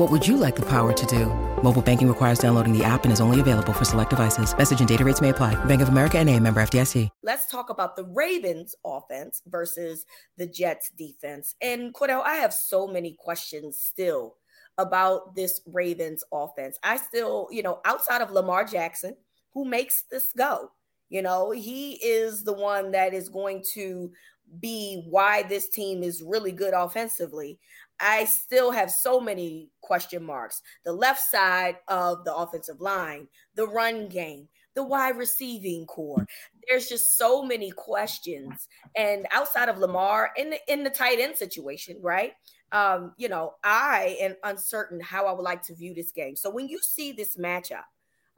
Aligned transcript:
What 0.00 0.10
would 0.10 0.26
you 0.26 0.38
like 0.38 0.56
the 0.56 0.64
power 0.64 0.94
to 0.94 1.06
do? 1.06 1.26
Mobile 1.62 1.82
banking 1.82 2.08
requires 2.08 2.38
downloading 2.38 2.72
the 2.72 2.82
app 2.82 3.04
and 3.04 3.12
is 3.12 3.20
only 3.20 3.38
available 3.38 3.74
for 3.74 3.84
select 3.84 4.08
devices. 4.08 4.56
Message 4.56 4.78
and 4.78 4.88
data 4.88 5.04
rates 5.04 5.20
may 5.20 5.28
apply. 5.28 5.62
Bank 5.66 5.82
of 5.82 5.90
America 5.90 6.16
and 6.16 6.26
a 6.30 6.40
member 6.40 6.62
FDIC. 6.62 7.10
Let's 7.22 7.50
talk 7.50 7.68
about 7.68 7.96
the 7.96 8.04
Ravens 8.04 8.74
offense 8.82 9.42
versus 9.46 10.06
the 10.38 10.46
Jets 10.46 10.90
defense. 10.96 11.54
And 11.60 11.92
Cordell, 11.92 12.22
I 12.24 12.36
have 12.36 12.54
so 12.54 12.86
many 12.86 13.14
questions 13.18 13.78
still 13.78 14.36
about 14.78 15.36
this 15.36 15.60
Ravens 15.66 16.24
offense. 16.32 16.78
I 16.82 16.96
still, 16.96 17.48
you 17.50 17.62
know, 17.62 17.80
outside 17.84 18.22
of 18.22 18.30
Lamar 18.30 18.64
Jackson, 18.64 19.16
who 19.52 19.66
makes 19.66 20.04
this 20.10 20.32
go, 20.34 20.70
you 21.10 21.20
know, 21.20 21.50
he 21.50 22.02
is 22.02 22.42
the 22.42 22.54
one 22.54 22.92
that 22.92 23.12
is 23.12 23.28
going 23.28 23.62
to 23.74 24.10
be 24.58 25.02
why 25.10 25.42
this 25.42 25.68
team 25.68 26.02
is 26.02 26.22
really 26.22 26.52
good 26.52 26.72
offensively. 26.72 27.58
I 28.00 28.24
still 28.24 28.70
have 28.70 28.90
so 28.90 29.20
many 29.20 29.70
question 29.82 30.24
marks. 30.24 30.62
The 30.84 30.92
left 30.92 31.20
side 31.20 31.76
of 31.88 32.24
the 32.24 32.34
offensive 32.34 32.80
line, 32.80 33.28
the 33.54 33.66
run 33.66 34.08
game, 34.08 34.48
the 34.74 34.82
wide 34.84 35.16
receiving 35.16 35.86
corps. 35.86 36.26
There's 36.68 36.88
just 36.88 37.18
so 37.18 37.42
many 37.42 37.70
questions. 37.70 38.68
And 38.96 39.26
outside 39.32 39.68
of 39.68 39.78
Lamar 39.78 40.30
in 40.36 40.50
the, 40.50 40.58
in 40.68 40.84
the 40.84 40.90
tight 40.90 41.18
end 41.20 41.36
situation, 41.36 41.98
right? 42.00 42.32
Um, 42.72 43.12
you 43.16 43.28
know, 43.28 43.54
I 43.64 44.16
am 44.20 44.36
uncertain 44.44 45.00
how 45.00 45.26
I 45.26 45.32
would 45.32 45.42
like 45.42 45.62
to 45.64 45.74
view 45.74 45.92
this 45.92 46.12
game. 46.12 46.36
So 46.36 46.50
when 46.50 46.68
you 46.68 46.78
see 46.80 47.12
this 47.12 47.36
matchup, 47.36 47.84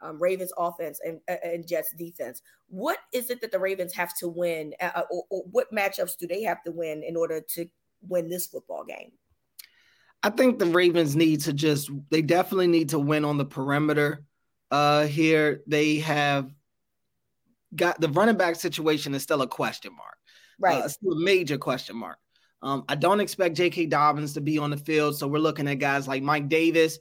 um, 0.02 0.20
Ravens 0.20 0.52
offense 0.58 1.00
and, 1.05 1.20
and 1.28 1.66
Jets 1.66 1.94
defense. 1.96 2.42
What 2.68 2.98
is 3.12 3.30
it 3.30 3.40
that 3.40 3.52
the 3.52 3.58
Ravens 3.58 3.94
have 3.94 4.16
to 4.18 4.28
win, 4.28 4.74
uh, 4.80 4.90
uh, 4.96 5.02
or, 5.10 5.24
or 5.30 5.42
what 5.50 5.72
matchups 5.72 6.16
do 6.16 6.27
they 6.27 6.42
have 6.42 6.62
to 6.64 6.72
win 6.72 7.02
in 7.02 7.16
order 7.16 7.40
to 7.40 7.66
win 8.02 8.28
this 8.28 8.46
football 8.46 8.84
game? 8.84 9.12
I 10.23 10.31
think 10.31 10.59
the 10.59 10.67
Ravens 10.67 11.17
need 11.17 11.41
to 11.42 11.53
just 11.53 11.91
they 12.11 12.23
definitely 12.23 12.69
need 12.69 12.91
to 12.91 12.98
win 12.98 13.25
on 13.25 13.39
the 13.39 13.45
perimeter. 13.45 14.25
Uh 14.70 15.06
here 15.06 15.62
they 15.67 15.98
have 15.98 16.53
got 17.75 18.01
the 18.01 18.09
running 18.09 18.37
back 18.37 18.56
situation 18.56 19.14
is 19.14 19.23
still 19.23 19.42
a 19.42 19.47
question 19.47 19.95
mark. 19.95 20.17
Right. 20.59 20.83
Uh, 20.83 20.89
still 20.89 21.12
a 21.12 21.20
major 21.20 21.59
question 21.59 21.97
mark. 21.97 22.19
Um, 22.62 22.84
I 22.89 22.95
don't 22.95 23.20
expect 23.20 23.56
J.K. 23.56 23.87
Dobbins 23.87 24.34
to 24.34 24.41
be 24.41 24.59
on 24.59 24.70
the 24.70 24.77
field, 24.77 25.17
so 25.17 25.27
we're 25.27 25.39
looking 25.39 25.67
at 25.67 25.81
guys 25.81 26.06
like 26.06 26.23
Mike 26.23 26.48
Davis, 26.48 26.98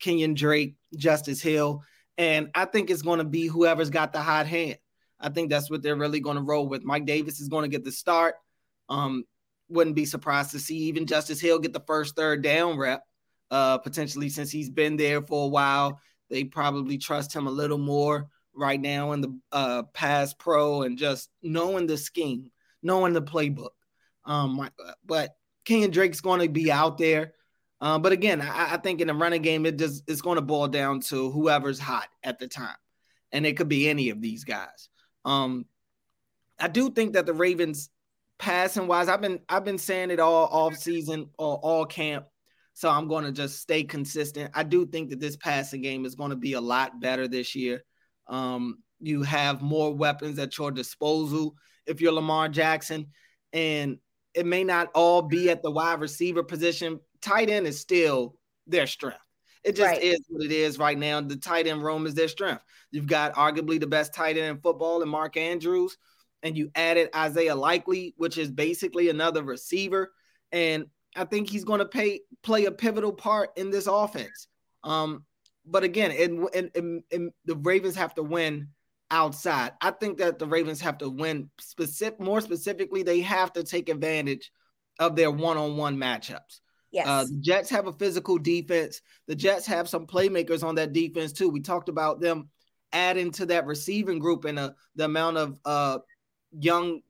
Kenyon 0.00 0.34
Drake, 0.34 0.76
Justice 0.96 1.40
Hill. 1.40 1.82
And 2.18 2.50
I 2.54 2.66
think 2.66 2.90
it's 2.90 3.02
going 3.02 3.18
to 3.18 3.24
be 3.24 3.46
whoever's 3.46 3.90
got 3.90 4.12
the 4.12 4.20
hot 4.20 4.46
hand. 4.46 4.76
I 5.18 5.30
think 5.30 5.50
that's 5.50 5.70
what 5.70 5.82
they're 5.82 5.96
really 5.96 6.20
going 6.20 6.36
to 6.36 6.42
roll 6.42 6.68
with. 6.68 6.84
Mike 6.84 7.06
Davis 7.06 7.40
is 7.40 7.48
going 7.48 7.62
to 7.62 7.74
get 7.74 7.84
the 7.84 7.92
start. 7.92 8.34
Um, 8.88 9.24
wouldn't 9.68 9.96
be 9.96 10.04
surprised 10.04 10.52
to 10.52 10.58
see 10.58 10.76
even 10.76 11.06
Justice 11.06 11.40
Hill 11.40 11.58
get 11.58 11.72
the 11.72 11.84
first 11.86 12.16
third 12.16 12.42
down 12.42 12.78
rep, 12.78 13.04
uh, 13.50 13.78
potentially 13.78 14.28
since 14.28 14.50
he's 14.50 14.70
been 14.70 14.96
there 14.96 15.22
for 15.22 15.44
a 15.44 15.48
while. 15.48 16.00
They 16.30 16.44
probably 16.44 16.98
trust 16.98 17.34
him 17.34 17.46
a 17.46 17.50
little 17.50 17.78
more 17.78 18.28
right 18.54 18.80
now 18.80 19.12
in 19.12 19.20
the 19.20 19.38
uh, 19.52 19.82
pass 19.94 20.34
pro 20.34 20.82
and 20.82 20.98
just 20.98 21.30
knowing 21.42 21.86
the 21.86 21.96
scheme, 21.96 22.50
knowing 22.82 23.12
the 23.12 23.22
playbook. 23.22 23.70
Um, 24.24 24.68
but 25.06 25.36
Kenyon 25.64 25.90
Drake's 25.90 26.20
going 26.20 26.40
to 26.40 26.48
be 26.48 26.70
out 26.70 26.98
there. 26.98 27.34
Uh, 27.80 27.98
but 27.98 28.12
again, 28.12 28.40
I, 28.40 28.74
I, 28.74 28.76
think 28.78 29.00
in 29.00 29.06
the 29.06 29.14
running 29.14 29.42
game, 29.42 29.64
it 29.64 29.78
just 29.78 30.02
it's 30.08 30.20
going 30.20 30.36
to 30.36 30.42
boil 30.42 30.66
down 30.66 31.00
to 31.02 31.30
whoever's 31.30 31.78
hot 31.78 32.08
at 32.24 32.40
the 32.40 32.48
time, 32.48 32.74
and 33.30 33.46
it 33.46 33.56
could 33.56 33.68
be 33.68 33.88
any 33.88 34.10
of 34.10 34.20
these 34.20 34.42
guys. 34.42 34.88
Um, 35.24 35.64
I 36.58 36.66
do 36.66 36.90
think 36.90 37.12
that 37.12 37.24
the 37.24 37.32
Ravens, 37.32 37.90
passing 38.38 38.86
wise, 38.86 39.08
I've 39.08 39.20
been 39.20 39.40
I've 39.48 39.64
been 39.64 39.78
saying 39.78 40.10
it 40.10 40.20
all 40.20 40.46
off 40.46 40.76
season 40.76 41.28
or 41.38 41.56
all 41.56 41.86
camp, 41.86 42.26
so 42.74 42.88
I'm 42.88 43.08
going 43.08 43.24
to 43.24 43.32
just 43.32 43.60
stay 43.60 43.84
consistent. 43.84 44.50
I 44.54 44.62
do 44.62 44.86
think 44.86 45.10
that 45.10 45.20
this 45.20 45.36
passing 45.36 45.82
game 45.82 46.04
is 46.04 46.14
going 46.14 46.30
to 46.30 46.36
be 46.36 46.54
a 46.54 46.60
lot 46.60 47.00
better 47.00 47.28
this 47.28 47.54
year. 47.54 47.84
Um, 48.26 48.78
you 49.00 49.22
have 49.22 49.62
more 49.62 49.94
weapons 49.94 50.38
at 50.38 50.56
your 50.58 50.70
disposal 50.70 51.54
if 51.86 52.00
you're 52.00 52.12
Lamar 52.12 52.48
Jackson, 52.48 53.06
and 53.52 53.98
it 54.34 54.46
may 54.46 54.64
not 54.64 54.88
all 54.94 55.22
be 55.22 55.50
at 55.50 55.62
the 55.62 55.70
wide 55.70 56.00
receiver 56.00 56.42
position 56.42 57.00
tight 57.20 57.50
end 57.50 57.66
is 57.66 57.80
still 57.80 58.36
their 58.66 58.86
strength. 58.86 59.18
It 59.64 59.76
just 59.76 59.92
right. 59.92 60.02
is 60.02 60.20
what 60.28 60.44
it 60.44 60.52
is 60.52 60.78
right 60.78 60.96
now. 60.96 61.20
The 61.20 61.36
tight 61.36 61.66
end 61.66 61.82
room 61.82 62.06
is 62.06 62.14
their 62.14 62.28
strength. 62.28 62.62
You've 62.90 63.06
got 63.06 63.34
arguably 63.34 63.80
the 63.80 63.86
best 63.86 64.14
tight 64.14 64.36
end 64.36 64.46
in 64.56 64.60
football 64.60 65.02
in 65.02 65.08
Mark 65.08 65.36
Andrews, 65.36 65.96
and 66.42 66.56
you 66.56 66.70
added 66.74 67.10
Isaiah 67.14 67.54
Likely, 67.54 68.14
which 68.16 68.38
is 68.38 68.50
basically 68.50 69.08
another 69.08 69.42
receiver. 69.42 70.12
And 70.52 70.86
I 71.16 71.24
think 71.24 71.48
he's 71.48 71.64
going 71.64 71.80
to 71.80 71.86
pay 71.86 72.20
play 72.42 72.66
a 72.66 72.70
pivotal 72.70 73.12
part 73.12 73.50
in 73.56 73.70
this 73.70 73.86
offense. 73.86 74.46
Um, 74.84 75.24
but 75.66 75.84
again, 75.84 76.12
and, 76.12 76.48
and, 76.74 77.02
and 77.10 77.32
the 77.44 77.56
Ravens 77.56 77.96
have 77.96 78.14
to 78.14 78.22
win 78.22 78.68
outside. 79.10 79.72
I 79.80 79.90
think 79.90 80.18
that 80.18 80.38
the 80.38 80.46
Ravens 80.46 80.80
have 80.80 80.98
to 80.98 81.08
win 81.08 81.50
specific 81.60 82.20
more 82.20 82.40
specifically, 82.40 83.02
they 83.02 83.20
have 83.20 83.52
to 83.54 83.64
take 83.64 83.88
advantage 83.88 84.50
of 84.98 85.16
their 85.16 85.30
one-on-one 85.30 85.96
matchups. 85.96 86.60
Yes. 86.90 87.06
Uh, 87.06 87.24
the 87.24 87.38
Jets 87.40 87.70
have 87.70 87.86
a 87.86 87.92
physical 87.92 88.38
defense. 88.38 89.02
The 89.26 89.34
Jets 89.34 89.66
have 89.66 89.88
some 89.88 90.06
playmakers 90.06 90.64
on 90.64 90.76
that 90.76 90.92
defense 90.92 91.32
too. 91.32 91.48
We 91.48 91.60
talked 91.60 91.88
about 91.88 92.20
them 92.20 92.48
adding 92.92 93.30
to 93.32 93.46
that 93.46 93.66
receiving 93.66 94.18
group 94.18 94.44
and 94.46 94.58
uh, 94.58 94.70
the 94.96 95.04
amount 95.04 95.36
of 95.36 95.58
uh, 95.64 95.98
young 96.52 97.00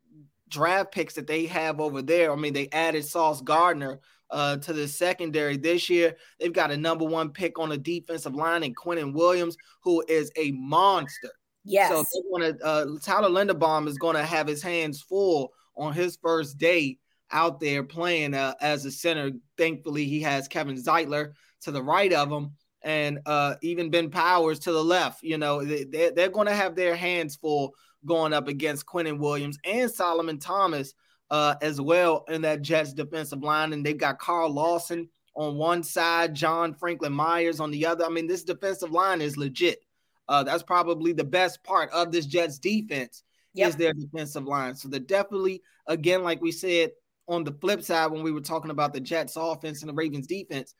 draft 0.48 0.92
picks 0.92 1.14
that 1.14 1.26
they 1.26 1.46
have 1.46 1.80
over 1.80 2.02
there. 2.02 2.32
I 2.32 2.36
mean, 2.36 2.52
they 2.52 2.68
added 2.72 3.04
Sauce 3.04 3.40
Gardner 3.40 4.00
uh, 4.30 4.56
to 4.58 4.72
the 4.72 4.88
secondary 4.88 5.56
this 5.56 5.88
year. 5.88 6.16
They've 6.38 6.52
got 6.52 6.70
a 6.70 6.76
number 6.76 7.04
one 7.04 7.30
pick 7.30 7.58
on 7.58 7.68
the 7.68 7.78
defensive 7.78 8.34
line 8.34 8.62
in 8.62 8.74
Quinnen 8.74 9.12
Williams, 9.12 9.56
who 9.82 10.04
is 10.08 10.30
a 10.36 10.52
monster. 10.52 11.30
Yes. 11.64 11.90
So 11.90 11.98
they 11.98 12.28
want 12.28 12.58
to. 12.58 12.64
Uh, 12.64 12.86
Tyler 13.02 13.28
Linderbaum 13.28 13.88
is 13.88 13.98
going 13.98 14.16
to 14.16 14.24
have 14.24 14.46
his 14.46 14.62
hands 14.62 15.02
full 15.02 15.52
on 15.76 15.92
his 15.92 16.16
first 16.16 16.58
day 16.58 16.98
out 17.30 17.60
there 17.60 17.82
playing 17.82 18.34
uh, 18.34 18.54
as 18.60 18.84
a 18.84 18.90
center. 18.90 19.32
Thankfully, 19.56 20.06
he 20.06 20.22
has 20.22 20.48
Kevin 20.48 20.76
Zeitler 20.76 21.32
to 21.62 21.70
the 21.70 21.82
right 21.82 22.12
of 22.12 22.30
him 22.30 22.52
and 22.82 23.20
uh, 23.26 23.54
even 23.62 23.90
Ben 23.90 24.10
Powers 24.10 24.60
to 24.60 24.72
the 24.72 24.82
left. 24.84 25.22
You 25.22 25.38
know, 25.38 25.64
they, 25.64 26.10
they're 26.14 26.28
going 26.28 26.46
to 26.46 26.54
have 26.54 26.74
their 26.74 26.96
hands 26.96 27.36
full 27.36 27.74
going 28.04 28.32
up 28.32 28.48
against 28.48 28.86
Quinnen 28.86 29.18
Williams 29.18 29.58
and 29.64 29.90
Solomon 29.90 30.38
Thomas 30.38 30.94
uh, 31.30 31.56
as 31.60 31.80
well 31.80 32.24
in 32.28 32.42
that 32.42 32.62
Jets 32.62 32.92
defensive 32.92 33.42
line. 33.42 33.72
And 33.72 33.84
they've 33.84 33.98
got 33.98 34.18
Carl 34.18 34.50
Lawson 34.50 35.08
on 35.34 35.56
one 35.56 35.82
side, 35.82 36.34
John 36.34 36.74
Franklin 36.74 37.12
Myers 37.12 37.60
on 37.60 37.70
the 37.70 37.86
other. 37.86 38.04
I 38.04 38.08
mean, 38.08 38.26
this 38.26 38.44
defensive 38.44 38.90
line 38.90 39.20
is 39.20 39.36
legit. 39.36 39.80
Uh, 40.28 40.42
that's 40.42 40.62
probably 40.62 41.12
the 41.12 41.24
best 41.24 41.62
part 41.64 41.90
of 41.90 42.12
this 42.12 42.26
Jets 42.26 42.58
defense 42.58 43.22
yep. 43.54 43.70
is 43.70 43.76
their 43.76 43.92
defensive 43.92 44.44
line. 44.44 44.74
So 44.74 44.88
they're 44.88 45.00
definitely, 45.00 45.62
again, 45.86 46.22
like 46.22 46.42
we 46.42 46.52
said, 46.52 46.90
on 47.28 47.44
the 47.44 47.52
flip 47.52 47.82
side, 47.82 48.10
when 48.10 48.22
we 48.22 48.32
were 48.32 48.40
talking 48.40 48.70
about 48.70 48.92
the 48.92 49.00
Jets 49.00 49.36
offense 49.36 49.82
and 49.82 49.88
the 49.88 49.94
Ravens 49.94 50.26
defense, 50.26 50.74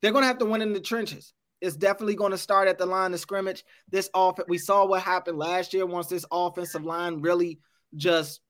they're 0.00 0.12
going 0.12 0.22
to 0.22 0.28
have 0.28 0.38
to 0.38 0.44
win 0.44 0.62
in 0.62 0.72
the 0.72 0.80
trenches. 0.80 1.32
It's 1.60 1.76
definitely 1.76 2.16
going 2.16 2.32
to 2.32 2.38
start 2.38 2.68
at 2.68 2.78
the 2.78 2.86
line 2.86 3.14
of 3.14 3.20
scrimmage. 3.20 3.64
This 3.88 4.10
off 4.12 4.38
we 4.48 4.58
saw 4.58 4.84
what 4.86 5.02
happened 5.02 5.38
last 5.38 5.72
year 5.72 5.86
once 5.86 6.06
this 6.06 6.26
offensive 6.30 6.84
line 6.84 7.20
really 7.20 7.60
just 7.94 8.40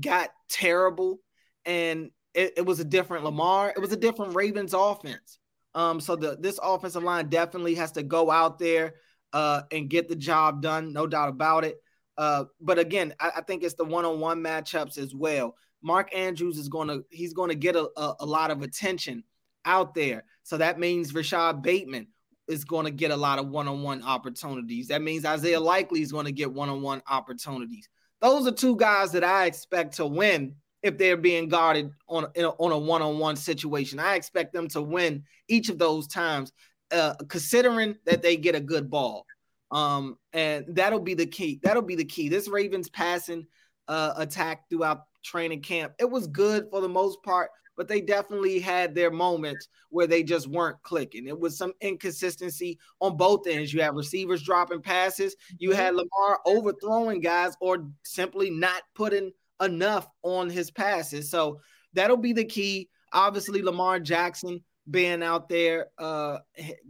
got 0.00 0.30
terrible 0.48 1.20
and 1.64 2.10
it, 2.34 2.54
it 2.58 2.66
was 2.66 2.80
a 2.80 2.84
different 2.84 3.24
Lamar. 3.24 3.72
It 3.74 3.80
was 3.80 3.92
a 3.92 3.96
different 3.96 4.34
Ravens 4.34 4.74
offense. 4.74 5.38
Um, 5.74 6.00
so 6.00 6.16
the 6.16 6.36
this 6.40 6.58
offensive 6.62 7.02
line 7.02 7.28
definitely 7.28 7.74
has 7.74 7.92
to 7.92 8.02
go 8.02 8.30
out 8.30 8.58
there 8.58 8.94
uh, 9.32 9.62
and 9.70 9.90
get 9.90 10.08
the 10.08 10.16
job 10.16 10.62
done, 10.62 10.92
no 10.92 11.06
doubt 11.06 11.28
about 11.28 11.64
it. 11.64 11.76
Uh, 12.16 12.44
but 12.60 12.78
again, 12.78 13.14
I, 13.20 13.32
I, 13.36 13.40
think 13.42 13.62
it's 13.62 13.74
the 13.74 13.84
one-on-one 13.84 14.42
matchups 14.42 14.98
as 14.98 15.14
well. 15.14 15.54
Mark 15.82 16.12
Andrews 16.16 16.58
is 16.58 16.68
gonna 16.68 17.00
he's 17.10 17.32
gonna 17.32 17.54
get 17.54 17.76
a, 17.76 17.88
a, 17.96 18.14
a 18.20 18.26
lot 18.26 18.50
of 18.50 18.62
attention 18.62 19.22
out 19.64 19.94
there. 19.94 20.24
So 20.42 20.56
that 20.56 20.80
means 20.80 21.14
Rashod 21.14 21.62
Bateman 21.62 22.08
is 22.48 22.64
going 22.64 22.86
to 22.86 22.90
get 22.90 23.10
a 23.10 23.16
lot 23.16 23.38
of 23.38 23.48
one-on-one 23.48 24.02
opportunities. 24.02 24.88
That 24.88 25.02
means 25.02 25.24
Isaiah 25.24 25.60
Likely 25.60 26.02
is 26.02 26.12
going 26.12 26.26
to 26.26 26.32
get 26.32 26.52
one-on-one 26.52 27.02
opportunities. 27.08 27.88
Those 28.20 28.46
are 28.46 28.52
two 28.52 28.76
guys 28.76 29.12
that 29.12 29.22
I 29.22 29.46
expect 29.46 29.96
to 29.96 30.06
win 30.06 30.54
if 30.82 30.96
they're 30.96 31.16
being 31.16 31.48
guarded 31.48 31.90
on 32.08 32.26
a, 32.36 32.48
on 32.48 32.72
a 32.72 32.78
one-on-one 32.78 33.36
situation. 33.36 33.98
I 33.98 34.14
expect 34.14 34.52
them 34.52 34.68
to 34.68 34.82
win 34.82 35.24
each 35.48 35.68
of 35.68 35.78
those 35.78 36.06
times, 36.06 36.52
uh, 36.90 37.14
considering 37.28 37.96
that 38.06 38.22
they 38.22 38.36
get 38.36 38.54
a 38.54 38.60
good 38.60 38.90
ball. 38.90 39.26
Um, 39.70 40.16
and 40.32 40.64
that'll 40.68 41.00
be 41.00 41.14
the 41.14 41.26
key. 41.26 41.60
That'll 41.62 41.82
be 41.82 41.96
the 41.96 42.04
key. 42.04 42.28
This 42.28 42.48
Ravens 42.48 42.88
passing 42.88 43.46
uh, 43.86 44.14
attack 44.16 44.68
throughout 44.70 45.02
training 45.22 45.62
camp, 45.62 45.92
it 45.98 46.10
was 46.10 46.26
good 46.26 46.68
for 46.70 46.80
the 46.80 46.88
most 46.88 47.22
part, 47.22 47.50
but 47.78 47.86
they 47.86 48.00
definitely 48.00 48.58
had 48.58 48.92
their 48.92 49.10
moments 49.12 49.68
where 49.90 50.08
they 50.08 50.24
just 50.24 50.48
weren't 50.48 50.82
clicking. 50.82 51.28
It 51.28 51.38
was 51.38 51.56
some 51.56 51.72
inconsistency 51.80 52.76
on 53.00 53.16
both 53.16 53.46
ends. 53.46 53.72
You 53.72 53.80
had 53.80 53.94
receivers 53.94 54.42
dropping 54.42 54.82
passes, 54.82 55.36
you 55.58 55.70
had 55.70 55.94
mm-hmm. 55.94 56.08
Lamar 56.18 56.40
overthrowing 56.44 57.20
guys, 57.20 57.54
or 57.60 57.88
simply 58.02 58.50
not 58.50 58.82
putting 58.94 59.30
enough 59.62 60.08
on 60.24 60.50
his 60.50 60.72
passes. 60.72 61.30
So 61.30 61.60
that'll 61.94 62.16
be 62.16 62.32
the 62.32 62.44
key. 62.44 62.90
Obviously, 63.12 63.62
Lamar 63.62 64.00
Jackson 64.00 64.62
being 64.90 65.22
out 65.22 65.48
there, 65.48 65.86
uh, 65.98 66.38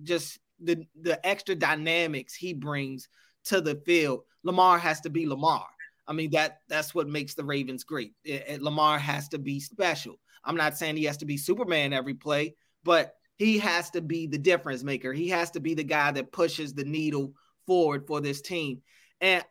just 0.02 0.40
the 0.58 0.86
the 1.00 1.24
extra 1.24 1.54
dynamics 1.54 2.34
he 2.34 2.54
brings 2.54 3.08
to 3.44 3.60
the 3.60 3.76
field. 3.84 4.22
Lamar 4.42 4.78
has 4.78 5.02
to 5.02 5.10
be 5.10 5.26
Lamar. 5.26 5.66
I 6.06 6.14
mean 6.14 6.30
that 6.30 6.60
that's 6.68 6.94
what 6.94 7.08
makes 7.08 7.34
the 7.34 7.44
Ravens 7.44 7.84
great. 7.84 8.14
It, 8.24 8.44
it, 8.48 8.62
Lamar 8.62 8.98
has 8.98 9.28
to 9.28 9.38
be 9.38 9.60
special. 9.60 10.18
I'm 10.44 10.56
not 10.56 10.76
saying 10.76 10.96
he 10.96 11.04
has 11.04 11.18
to 11.18 11.26
be 11.26 11.36
Superman 11.36 11.92
every 11.92 12.14
play, 12.14 12.54
but 12.84 13.14
he 13.36 13.58
has 13.58 13.90
to 13.90 14.00
be 14.00 14.26
the 14.26 14.38
difference 14.38 14.82
maker. 14.82 15.12
He 15.12 15.28
has 15.28 15.50
to 15.52 15.60
be 15.60 15.74
the 15.74 15.84
guy 15.84 16.10
that 16.12 16.32
pushes 16.32 16.74
the 16.74 16.84
needle 16.84 17.32
forward 17.66 18.06
for 18.06 18.20
this 18.20 18.40
team. 18.40 18.82
And 19.20 19.44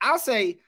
I'll 0.00 0.18
say 0.18 0.58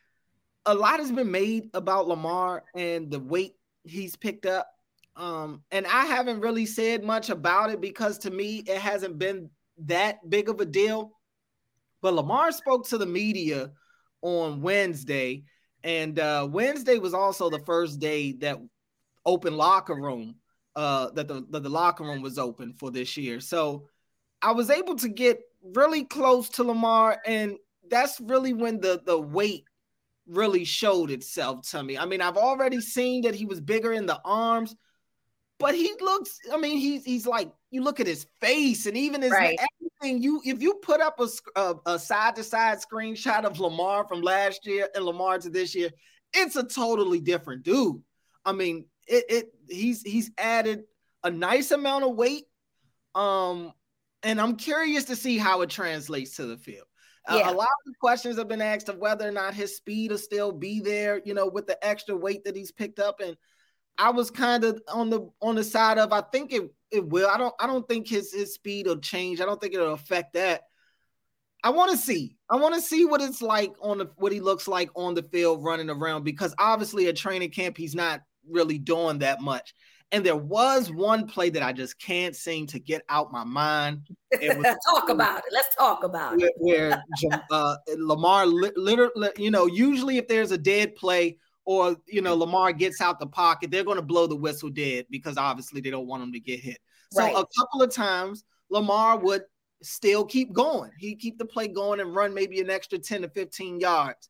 a 0.65 0.75
lot 0.75 1.01
has 1.01 1.13
been 1.13 1.31
made 1.31 1.69
about 1.75 2.09
Lamar 2.09 2.65
and 2.75 3.11
the 3.11 3.21
weight 3.21 3.55
he's 3.85 4.17
picked 4.17 4.47
up. 4.47 4.69
Um, 5.17 5.63
and 5.71 5.87
I 5.87 6.07
haven't 6.07 6.41
really 6.41 6.65
said 6.65 7.05
much 7.05 7.29
about 7.29 7.71
it 7.71 7.81
because 7.81 8.19
to 8.19 8.31
me, 8.31 8.63
it 8.67 8.79
hasn't 8.79 9.19
been 9.19 9.51
that 9.85 10.19
big 10.29 10.49
of 10.49 10.61
a 10.61 10.65
deal. 10.65 11.13
But 12.01 12.15
Lamar 12.15 12.53
spoke 12.53 12.89
to 12.89 12.99
the 12.99 13.07
media 13.07 13.73
on 14.23 14.63
Wednesday, 14.63 15.45
and 15.85 16.19
uh, 16.19 16.49
Wednesday 16.51 16.99
was 16.99 17.15
also 17.15 17.51
the 17.51 17.59
first 17.61 18.01
day 18.01 18.33
that 18.35 18.59
open 19.25 19.57
locker 19.57 19.95
room 19.95 20.37
uh, 20.77 21.11
that 21.11 21.29
the, 21.29 21.47
that 21.51 21.63
the 21.63 21.69
locker 21.69 22.05
room 22.05 22.23
was 22.23 22.39
open 22.39 22.73
for 22.75 22.91
this 22.91 23.17
year. 23.17 23.41
So 23.41 23.89
I 24.41 24.53
was 24.53 24.71
able 24.71 24.97
to 24.97 25.09
get 25.09 25.41
really 25.63 26.05
close 26.05 26.49
to 26.51 26.65
Lamar, 26.65 27.21
and 27.27 27.57
that's 27.89 28.21
really 28.21 28.53
when 28.53 28.81
the 28.81 29.01
the 29.05 29.19
weight 29.19 29.65
really 30.27 30.65
showed 30.65 31.11
itself 31.11 31.69
to 31.71 31.83
me. 31.83 31.99
I 31.99 32.07
mean, 32.07 32.21
I've 32.21 32.37
already 32.37 32.81
seen 32.81 33.23
that 33.23 33.35
he 33.35 33.45
was 33.45 33.61
bigger 33.61 33.93
in 33.93 34.07
the 34.07 34.21
arms, 34.25 34.75
but 35.59 35.75
he 35.75 35.93
looks. 36.01 36.39
I 36.53 36.57
mean, 36.57 36.79
he's 36.79 37.05
he's 37.05 37.27
like 37.27 37.53
you 37.71 37.83
look 37.83 38.01
at 38.01 38.07
his 38.07 38.27
face 38.41 38.87
and 38.87 38.97
even 38.97 39.23
his 39.23 39.33
right. 39.33 39.59
everything. 40.01 40.23
You 40.23 40.41
if 40.45 40.61
you 40.61 40.75
put 40.75 41.01
up 41.01 41.21
a 41.21 41.75
a 41.87 41.99
side 41.99 42.37
to 42.37 42.45
side 42.45 42.79
screenshot 42.79 43.45
of 43.45 43.61
Lamar 43.61 44.07
from 44.09 44.23
last 44.23 44.67
year 44.67 44.89
and 44.95 45.05
Lamar 45.05 45.39
to 45.39 45.51
this 45.51 45.75
year, 45.75 45.91
it's 46.33 46.57
a 46.57 46.65
totally 46.65 47.21
different 47.21 47.63
dude. 47.63 48.03
I 48.45 48.53
mean, 48.53 48.87
it 49.07 49.25
it 49.29 49.55
he's 49.69 50.03
he's 50.03 50.31
added 50.39 50.85
a 51.25 51.31
nice 51.31 51.71
amount 51.71 52.05
of 52.05 52.15
weight. 52.17 52.45
Um, 53.15 53.73
and 54.23 54.41
I'm 54.41 54.57
curious 54.57 55.05
to 55.05 55.17
see 55.17 55.39
how 55.39 55.63
it 55.63 55.71
translates 55.71 56.37
to 56.37 56.47
the 56.47 56.57
field. 56.57 56.87
Yeah. 57.29 57.51
A, 57.51 57.53
a 57.53 57.55
lot 57.55 57.69
of 57.87 57.99
questions 58.01 58.37
have 58.39 58.49
been 58.49 58.63
asked 58.63 58.89
of 58.89 58.99
whether 58.99 59.29
or 59.29 59.33
not 59.33 59.55
his 59.55 59.77
speed 59.77 60.11
will 60.11 60.19
still 60.19 60.53
be 60.53 60.81
there, 60.81 61.21
you 61.25 61.35
know, 61.35 61.47
with 61.47 61.67
the 61.67 61.85
extra 61.87 62.17
weight 62.17 62.45
that 62.45 62.57
he's 62.57 62.73
picked 62.73 62.99
up. 62.99 63.21
And 63.21 63.37
I 63.99 64.11
was 64.11 64.31
kind 64.31 64.65
of 64.65 64.83
on 64.89 65.11
the 65.11 65.31
on 65.41 65.55
the 65.55 65.65
side 65.65 65.99
of 65.99 66.13
I 66.13 66.23
think 66.33 66.53
it 66.53 66.73
it 66.91 67.07
will. 67.07 67.29
I 67.29 67.39
don't 67.39 67.55
I 67.61 67.67
don't 67.67 67.87
think 67.89 68.09
his 68.09 68.33
his 68.33 68.55
speed 68.55 68.87
will 68.87 68.99
change. 68.99 69.41
I 69.41 69.45
don't 69.47 69.61
think 69.61 69.75
it'll 69.75 69.93
affect 69.93 70.35
that. 70.35 70.63
I 71.65 71.71
want 71.71 71.93
to 71.93 71.97
see. 71.97 72.37
I 72.51 72.57
want 72.57 72.75
to 72.75 72.81
see 72.81 73.05
what 73.05 73.21
it's 73.21 73.41
like 73.41 73.73
on 73.81 73.99
the 73.99 74.11
what 74.17 74.33
he 74.33 74.41
looks 74.41 74.67
like 74.67 74.91
on 74.97 75.15
the 75.15 75.23
field 75.23 75.63
running 75.63 75.91
around 75.91 76.25
because 76.25 76.55
obviously 76.59 77.07
at 77.07 77.17
training 77.17 77.51
camp 77.51 77.77
he's 77.77 77.95
not 77.95 78.23
really 78.49 78.79
doing 78.79 79.19
that 79.21 79.41
much. 79.41 79.75
And 80.11 80.25
there 80.27 80.37
was 80.37 80.91
one 80.91 81.27
play 81.27 81.49
that 81.51 81.63
I 81.63 81.73
just 81.73 81.99
can't 81.99 82.37
seem 82.37 82.67
to 82.69 82.79
get 82.79 83.03
out 83.09 83.33
my 83.33 83.45
mind. 83.45 84.07
Let's 84.43 84.85
talk 84.91 85.09
about 85.09 85.39
it. 85.39 85.45
Let's 85.51 85.75
talk 85.75 86.05
about 86.05 86.37
where, 86.37 86.47
it. 86.49 86.55
Where 87.23 87.43
uh, 87.51 87.77
Lamar 87.97 88.47
literally, 88.47 89.31
you 89.39 89.51
know, 89.51 89.67
usually 89.67 90.19
if 90.19 90.29
there's 90.29 90.53
a 90.53 90.59
dead 90.59 90.95
play, 90.97 91.39
or 91.65 91.97
you 92.09 92.21
know 92.21 92.35
Lamar 92.35 92.73
gets 92.73 93.01
out 93.01 93.21
the 93.21 93.27
pocket, 93.27 93.71
they're 93.71 93.85
going 93.85 93.97
to 93.97 94.03
blow 94.03 94.27
the 94.27 94.37
whistle 94.37 94.69
dead 94.69 95.07
because 95.11 95.39
obviously 95.39 95.81
they 95.81 95.91
don't 95.91 96.09
want 96.09 96.23
him 96.23 96.33
to 96.33 96.41
get 96.41 96.61
hit. 96.61 96.79
So 97.13 97.23
right. 97.23 97.33
a 97.33 97.47
couple 97.59 97.83
of 97.83 97.91
times 97.91 98.45
Lamar 98.71 99.19
would 99.19 99.43
still 99.83 100.25
keep 100.25 100.53
going. 100.53 100.91
He'd 100.99 101.17
keep 101.21 101.39
the 101.39 101.45
play 101.45 101.69
going 101.69 102.01
and 102.01 102.15
run 102.15 102.35
maybe 102.35 102.61
an 102.61 102.71
extra 102.71 102.99
10 102.99 103.23
to 103.23 103.29
15 103.29 103.81
yards. 103.81 104.29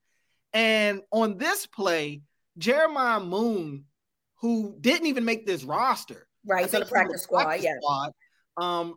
And 0.52 1.02
on 1.10 1.38
this 1.38 1.66
play, 1.66 2.22
Jeremiah 2.58 3.20
Moon, 3.20 3.84
who 4.42 4.76
didn't 4.80 5.06
even 5.06 5.24
make 5.24 5.46
this 5.46 5.64
roster, 5.64 6.26
right? 6.44 6.68
The 6.68 6.84
practice 6.84 7.22
squad, 7.22 7.44
practice 7.44 7.64
yeah. 7.64 7.76
Squad, 7.80 8.12
um, 8.58 8.94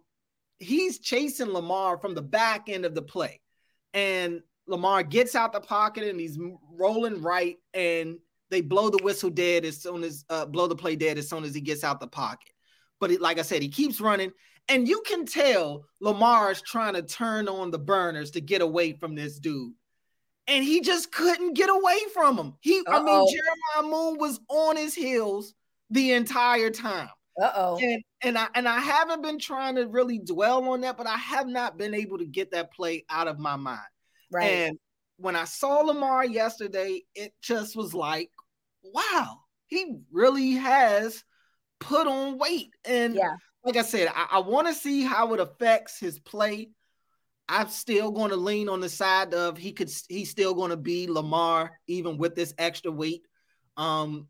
he's 0.58 1.00
chasing 1.00 1.50
Lamar 1.50 1.98
from 1.98 2.16
the 2.16 2.22
back 2.22 2.68
end 2.68 2.84
of 2.84 2.96
the 2.96 3.02
play. 3.02 3.40
And 3.94 4.42
Lamar 4.68 5.04
gets 5.04 5.36
out 5.36 5.54
the 5.54 5.62
pocket 5.62 6.04
and 6.04 6.20
he's 6.20 6.38
rolling 6.72 7.22
right, 7.22 7.58
and 7.74 8.18
they 8.50 8.62
blow 8.62 8.90
the 8.90 9.04
whistle 9.04 9.30
dead 9.30 9.64
as 9.66 9.82
soon 9.82 10.04
as 10.04 10.26
uh, 10.30 10.46
blow 10.46 10.68
the 10.68 10.76
play 10.76 10.96
dead 10.96 11.18
as 11.18 11.30
soon 11.30 11.44
as 11.44 11.54
he 11.54 11.62
gets 11.62 11.84
out 11.84 12.00
the 12.00 12.08
pocket. 12.08 12.52
But 13.00 13.12
it, 13.12 13.22
like 13.22 13.38
I 13.40 13.44
said, 13.44 13.62
he 13.62 13.70
keeps 13.70 14.02
running, 14.02 14.32
and 14.68 14.88
you 14.88 15.04
can 15.06 15.26
tell 15.26 15.86
Lamar's 16.02 16.62
trying 16.62 16.96
to 16.96 17.04
turn 17.04 17.48
on 17.48 17.70
the 17.70 17.78
burners 17.78 18.32
to 18.32 18.42
get 18.42 18.62
away 18.62 18.94
from 18.94 19.14
this 19.14 19.40
dude, 19.40 19.74
and 20.48 20.64
he 20.64 20.82
just 20.82 21.12
couldn't 21.12 21.54
get 21.54 21.70
away 21.70 22.00
from 22.14 22.38
him. 22.38 22.54
He, 22.62 22.80
Uh-oh. 22.80 22.92
I 22.92 23.04
mean, 23.04 23.28
Jeremiah 23.34 23.92
Moon 23.92 24.20
was 24.20 24.40
on 24.50 24.76
his 24.76 24.94
heels 24.94 25.54
the 25.90 26.14
entire 26.14 26.70
time. 26.70 27.10
Uh 27.42 27.52
oh. 27.56 27.80
And 27.82 28.02
and 28.22 28.38
I 28.38 28.48
and 28.56 28.68
I 28.68 28.80
haven't 28.80 29.22
been 29.22 29.40
trying 29.40 29.76
to 29.76 29.88
really 29.88 30.20
dwell 30.20 30.64
on 30.70 30.82
that, 30.82 30.98
but 30.98 31.08
I 31.08 31.18
have 31.18 31.48
not 31.48 31.78
been 31.78 31.94
able 31.94 32.18
to 32.20 32.26
get 32.26 32.52
that 32.52 32.72
play 32.72 33.04
out 33.10 33.28
of 33.28 33.40
my 33.40 33.58
mind. 33.58 33.80
Right. 34.32 34.46
And 34.46 34.78
when 35.18 35.36
I 35.36 35.44
saw 35.44 35.80
Lamar 35.80 36.26
yesterday, 36.26 37.02
it 37.14 37.34
just 37.42 37.76
was 37.76 37.94
like, 37.94 38.32
wow, 38.84 39.40
he 39.68 39.98
really 40.12 40.52
has 40.54 41.24
put 41.80 42.08
on 42.08 42.38
weight. 42.38 42.70
And 42.86 43.16
yeah. 43.16 43.36
like 43.66 43.76
I 43.76 43.82
said, 43.82 44.08
I, 44.16 44.28
I 44.32 44.40
want 44.40 44.68
to 44.68 44.74
see 44.74 45.04
how 45.04 45.34
it 45.34 45.40
affects 45.40 46.00
his 46.00 46.20
play. 46.20 46.70
I'm 47.48 47.70
still 47.70 48.12
going 48.12 48.32
to 48.32 48.36
lean 48.36 48.70
on 48.70 48.80
the 48.80 48.90
side 48.90 49.34
of 49.34 49.58
he 49.58 49.72
could 49.72 49.92
he's 50.10 50.30
still 50.30 50.54
going 50.54 50.72
to 50.72 50.78
be 50.78 51.08
Lamar 51.08 51.80
even 51.88 52.18
with 52.18 52.36
this 52.36 52.54
extra 52.58 52.92
weight. 52.92 53.26
Um, 53.78 54.28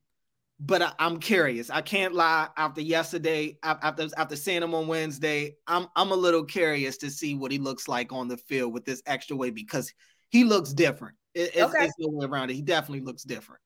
but 0.59 0.81
I, 0.81 0.93
am 0.99 1.19
curious. 1.19 1.69
I 1.69 1.81
can't 1.81 2.13
lie. 2.13 2.47
After 2.57 2.81
yesterday, 2.81 3.57
after 3.63 4.07
after 4.17 4.35
seeing 4.35 4.63
him 4.63 4.73
on 4.73 4.87
Wednesday, 4.87 5.55
I'm 5.67 5.87
I'm 5.95 6.11
a 6.11 6.15
little 6.15 6.45
curious 6.45 6.97
to 6.97 7.09
see 7.09 7.35
what 7.35 7.51
he 7.51 7.57
looks 7.57 7.87
like 7.87 8.13
on 8.13 8.27
the 8.27 8.37
field 8.37 8.73
with 8.73 8.85
this 8.85 9.01
extra 9.05 9.35
weight 9.35 9.55
because 9.55 9.93
he 10.29 10.43
looks 10.43 10.73
different. 10.73 11.15
It, 11.33 11.51
it's, 11.53 11.75
okay. 11.75 11.85
it's 11.85 11.95
the 11.97 12.09
way 12.09 12.25
around 12.25 12.49
it. 12.49 12.55
He 12.55 12.61
definitely 12.61 13.05
looks 13.05 13.23
different. 13.23 13.61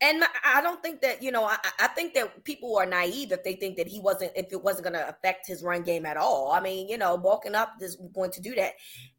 And 0.00 0.22
I 0.44 0.62
don't 0.62 0.80
think 0.80 1.00
that 1.00 1.22
you 1.22 1.32
know. 1.32 1.44
I, 1.44 1.56
I, 1.80 1.88
think 1.88 2.14
that 2.14 2.44
people 2.44 2.76
are 2.76 2.86
naive 2.86 3.32
if 3.32 3.42
they 3.42 3.54
think 3.54 3.76
that 3.78 3.88
he 3.88 3.98
wasn't, 3.98 4.30
if 4.36 4.52
it 4.52 4.62
wasn't 4.62 4.84
going 4.84 4.94
to 4.94 5.08
affect 5.08 5.48
his 5.48 5.64
run 5.64 5.82
game 5.82 6.06
at 6.06 6.16
all. 6.16 6.52
I 6.52 6.60
mean, 6.60 6.88
you 6.88 6.98
know, 6.98 7.18
bulking 7.18 7.56
up 7.56 7.72
is 7.80 7.96
going 8.14 8.30
to 8.30 8.40
do 8.40 8.54
that 8.54 8.74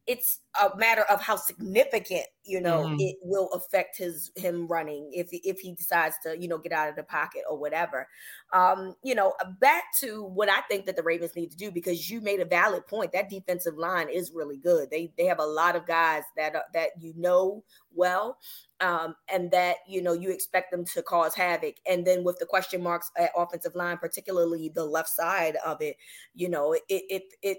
it's 0.09 0.39
a 0.59 0.75
matter 0.75 1.03
of 1.03 1.21
how 1.21 1.35
significant 1.35 2.25
you 2.43 2.59
know 2.59 2.79
mm-hmm. 2.79 2.95
it 2.99 3.15
will 3.21 3.47
affect 3.53 3.95
his 3.95 4.31
him 4.35 4.67
running 4.67 5.07
if 5.13 5.27
if 5.31 5.59
he 5.59 5.75
decides 5.75 6.15
to 6.23 6.35
you 6.41 6.47
know 6.47 6.57
get 6.57 6.71
out 6.71 6.89
of 6.89 6.95
the 6.95 7.03
pocket 7.03 7.43
or 7.47 7.55
whatever. 7.55 8.07
Um 8.51 8.95
you 9.03 9.13
know 9.13 9.35
back 9.61 9.83
to 9.99 10.23
what 10.23 10.49
i 10.49 10.61
think 10.61 10.87
that 10.87 10.95
the 10.95 11.03
ravens 11.03 11.35
need 11.35 11.51
to 11.51 11.57
do 11.57 11.69
because 11.69 12.09
you 12.09 12.21
made 12.21 12.39
a 12.39 12.45
valid 12.45 12.87
point. 12.87 13.11
That 13.11 13.29
defensive 13.29 13.77
line 13.77 14.09
is 14.09 14.31
really 14.33 14.57
good. 14.57 14.89
They 14.89 15.13
they 15.15 15.25
have 15.25 15.37
a 15.37 15.45
lot 15.45 15.75
of 15.75 15.85
guys 15.85 16.23
that 16.35 16.55
are, 16.55 16.65
that 16.73 16.89
you 16.99 17.13
know 17.15 17.63
well 17.93 18.39
um, 18.81 19.13
and 19.31 19.51
that 19.51 19.77
you 19.87 20.01
know 20.01 20.13
you 20.13 20.31
expect 20.31 20.71
them 20.71 20.85
to 20.85 21.03
cause 21.03 21.35
havoc. 21.35 21.75
And 21.87 22.05
then 22.05 22.23
with 22.23 22.39
the 22.39 22.47
question 22.47 22.81
marks 22.81 23.11
at 23.15 23.29
offensive 23.37 23.75
line 23.75 23.99
particularly 23.99 24.71
the 24.73 24.85
left 24.85 25.09
side 25.09 25.57
of 25.63 25.81
it 25.81 25.97
you 26.33 26.49
know 26.49 26.73
it 26.73 26.81
it 26.87 27.23
it 27.43 27.57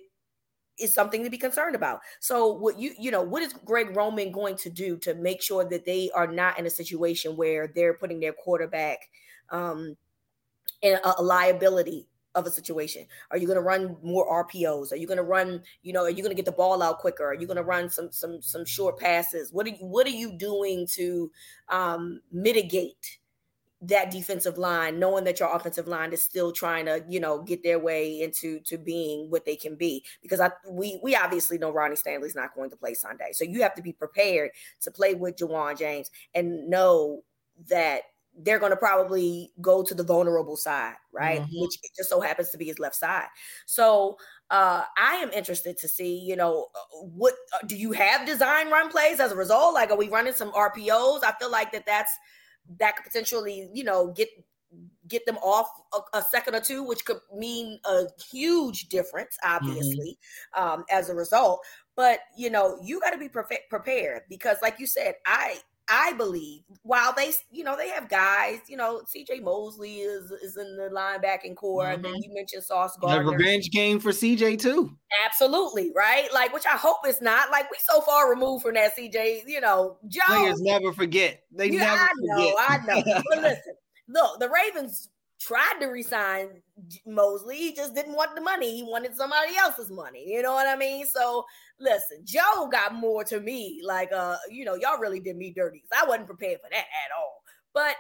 is 0.79 0.95
something 0.95 1.23
to 1.25 1.31
be 1.31 1.39
concerned 1.39 1.75
about. 1.75 2.01
So 2.21 2.53
what 2.53 2.79
you 2.79 2.93
you 2.99 3.11
know 3.11 3.23
what 3.23 3.43
is 3.43 3.53
Greg 3.53 3.97
Roman 3.97 4.33
going 4.33 4.57
to 4.57 4.71
do 4.71 4.97
to 4.99 5.15
make 5.15 5.43
sure 5.43 5.65
that 5.65 5.85
they 5.85 6.11
are 6.15 6.27
not 6.27 6.59
in 6.59 6.67
a 6.67 6.71
situation 6.71 7.37
where 7.37 7.69
they're 7.75 7.95
putting 7.95 8.21
their 8.21 8.33
quarterback 8.33 8.99
um, 9.51 9.97
in 10.83 10.99
a, 11.05 11.15
a 11.19 11.23
liability 11.23 12.07
of 12.35 12.47
a 12.47 12.51
situation? 12.51 13.07
Are 13.31 13.39
you 13.39 13.47
going 13.47 13.57
to 13.57 13.63
run 13.63 13.97
more 14.03 14.45
RPOs? 14.45 14.93
Are 14.93 14.97
you 14.97 15.07
going 15.07 15.17
to 15.17 15.23
run, 15.23 15.63
you 15.83 15.93
know, 15.93 16.05
are 16.05 16.11
you 16.11 16.23
going 16.23 16.31
to 16.31 16.37
get 16.37 16.45
the 16.45 16.53
ball 16.53 16.83
out 16.83 16.99
quicker? 16.99 17.25
Are 17.25 17.35
you 17.35 17.47
going 17.47 17.57
to 17.57 17.63
run 17.63 17.91
some 17.91 18.11
some 18.11 18.41
some 18.41 18.65
short 18.65 18.99
passes? 18.99 19.53
What 19.53 19.67
are 19.67 19.71
you 19.71 19.87
what 19.87 20.07
are 20.07 20.11
you 20.11 20.33
doing 20.33 20.87
to 20.93 21.31
um, 21.69 22.21
mitigate 22.33 23.19
that 23.83 24.11
defensive 24.11 24.59
line, 24.59 24.99
knowing 24.99 25.25
that 25.25 25.41
your 25.41 25.55
offensive 25.55 25.89
line 25.89 26.13
is 26.13 26.23
still 26.23 26.53
trying 26.53 26.85
to, 26.85 27.03
you 27.09 27.19
know, 27.19 27.43
get 27.43 27.63
their 27.63 27.79
way 27.79 28.21
into 28.21 28.61
to 28.61 28.77
being 28.77 29.31
what 29.31 29.47
they 29.47 29.57
can 29.57 29.75
be. 29.75 30.05
Because 30.23 30.41
I 30.41 30.51
we 30.69 31.01
we 31.03 31.17
obviously 31.17 31.57
know 31.57 31.71
Ronnie 31.71 31.97
Stanley's 31.97 32.35
not 32.35 32.55
going 32.55 32.71
to 32.71 32.77
play 32.77 32.95
Sunday. 32.95 33.31
So 33.33 33.45
you 33.45 33.63
have 33.63 33.75
to 33.75 33.83
be 33.83 33.93
prepared 33.93 34.51
to 34.83 34.91
play 34.91 35.15
with 35.15 35.37
Ja'Wuan 35.37 35.79
James 35.79 36.11
and 36.35 36.69
know 36.69 37.23
that 37.69 38.03
they're 38.37 38.59
going 38.59 38.71
to 38.71 38.77
probably 38.77 39.53
go 39.61 39.83
to 39.83 39.95
the 39.95 40.05
vulnerable 40.05 40.57
side, 40.57 40.95
right? 41.13 41.41
Mm-hmm. 41.41 41.61
Which 41.61 41.79
just 41.97 42.09
so 42.09 42.21
happens 42.21 42.51
to 42.51 42.59
be 42.59 42.67
his 42.67 42.79
left 42.79 42.95
side. 42.95 43.27
So 43.67 44.19
uh, 44.51 44.85
I 44.97 45.17
am 45.17 45.31
interested 45.31 45.77
to 45.79 45.89
see, 45.89 46.19
you 46.19 46.37
know, 46.37 46.69
what 47.03 47.35
uh, 47.55 47.67
do 47.67 47.77
you 47.77 47.93
have 47.93 48.27
design 48.27 48.71
run 48.71 48.91
plays 48.91 49.21
as 49.21 49.33
a 49.33 49.37
result? 49.37 49.75
Like, 49.75 49.91
are 49.91 49.97
we 49.97 50.09
running 50.09 50.33
some 50.33 50.53
RPOs? 50.53 51.25
I 51.25 51.35
feel 51.39 51.51
like 51.51 51.73
that 51.73 51.87
that's 51.87 52.13
that 52.79 52.97
could 52.97 53.05
potentially, 53.05 53.69
you 53.73 53.85
know, 53.85 54.13
get 54.17 54.29
get 55.09 55.27
them 55.27 55.37
off 55.39 55.69
a, 55.93 56.19
a, 56.19 56.23
second 56.23 56.55
or 56.55 56.61
two, 56.61 56.85
which 56.85 57.05
could 57.05 57.19
mean 57.37 57.81
a 57.87 58.05
huge 58.31 58.89
difference, 58.89 59.37
obviously, 59.43 60.17
mm-hmm. 60.57 60.63
um, 60.63 60.85
as 60.91 61.09
a 61.09 61.15
result. 61.15 61.61
But 61.97 62.21
you 62.37 62.51
know, 62.51 62.79
you 62.83 63.01
got 63.01 63.11
to 63.11 63.19
be 63.19 63.29
pre- 63.29 63.59
prepared 63.69 64.23
because, 64.29 64.59
like 64.63 64.79
you 64.79 64.87
said, 64.87 65.15
I 65.27 65.59
I 65.91 66.13
believe 66.13 66.63
while 66.83 67.13
they, 67.17 67.33
you 67.51 67.65
know, 67.65 67.77
they 67.77 67.89
have 67.89 68.09
guys, 68.09 68.61
you 68.69 68.77
know, 68.77 69.03
CJ 69.03 69.43
Mosley 69.43 69.97
is 69.99 70.31
is 70.31 70.57
in 70.57 70.77
the 70.77 70.89
linebacking 70.95 71.57
corps, 71.57 71.85
mm-hmm. 71.85 71.95
and 71.95 72.05
then 72.05 72.15
you 72.23 72.33
mentioned 72.33 72.63
Sauce 72.63 72.97
Gardner. 73.01 73.29
A 73.29 73.37
revenge 73.37 73.71
game 73.71 73.99
for 73.99 74.11
CJ 74.11 74.61
too. 74.61 74.97
Absolutely, 75.27 75.93
right? 75.95 76.33
Like, 76.33 76.53
which 76.53 76.67
I 76.67 76.77
hope 76.77 76.99
it's 77.05 77.21
not. 77.21 77.51
Like, 77.51 77.71
we 77.71 77.77
so 77.81 78.01
far 78.03 78.31
removed 78.31 78.63
from 78.63 78.75
that 78.75 78.97
CJ, 78.97 79.43
you 79.47 79.61
know, 79.61 79.99
Joe. 80.07 80.21
Players 80.27 80.61
never 80.61 80.93
forget. 80.93 81.43
They 81.53 81.71
yeah, 81.71 81.79
never 81.81 81.99
I 81.99 82.09
know, 82.19 82.55
I 82.59 82.79
know. 82.87 83.23
but 83.29 83.43
listen, 83.43 83.75
look, 84.09 84.39
the 84.39 84.49
Ravens 84.49 85.09
tried 85.41 85.79
to 85.81 85.87
resign 85.87 86.49
Mosley. 87.07 87.57
He 87.57 87.75
just 87.75 87.95
didn't 87.95 88.15
want 88.15 88.35
the 88.35 88.43
money. 88.43 88.77
He 88.77 88.83
wanted 88.83 89.17
somebody 89.17 89.57
else's 89.57 89.91
money. 89.91 90.25
You 90.27 90.43
know 90.43 90.53
what 90.53 90.69
I 90.69 90.77
mean? 90.77 91.07
So 91.07 91.45
listen, 91.81 92.19
Joe 92.25 92.69
got 92.71 92.95
more 92.95 93.25
to 93.25 93.41
me. 93.41 93.81
Like, 93.83 94.13
uh, 94.13 94.37
you 94.51 94.65
know, 94.65 94.75
y'all 94.75 94.99
really 94.99 95.19
did 95.19 95.37
me 95.37 95.51
dirty. 95.51 95.83
I 95.93 96.05
wasn't 96.07 96.27
prepared 96.27 96.61
for 96.61 96.69
that 96.71 96.77
at 96.77 97.11
all. 97.19 97.43
But 97.73 97.97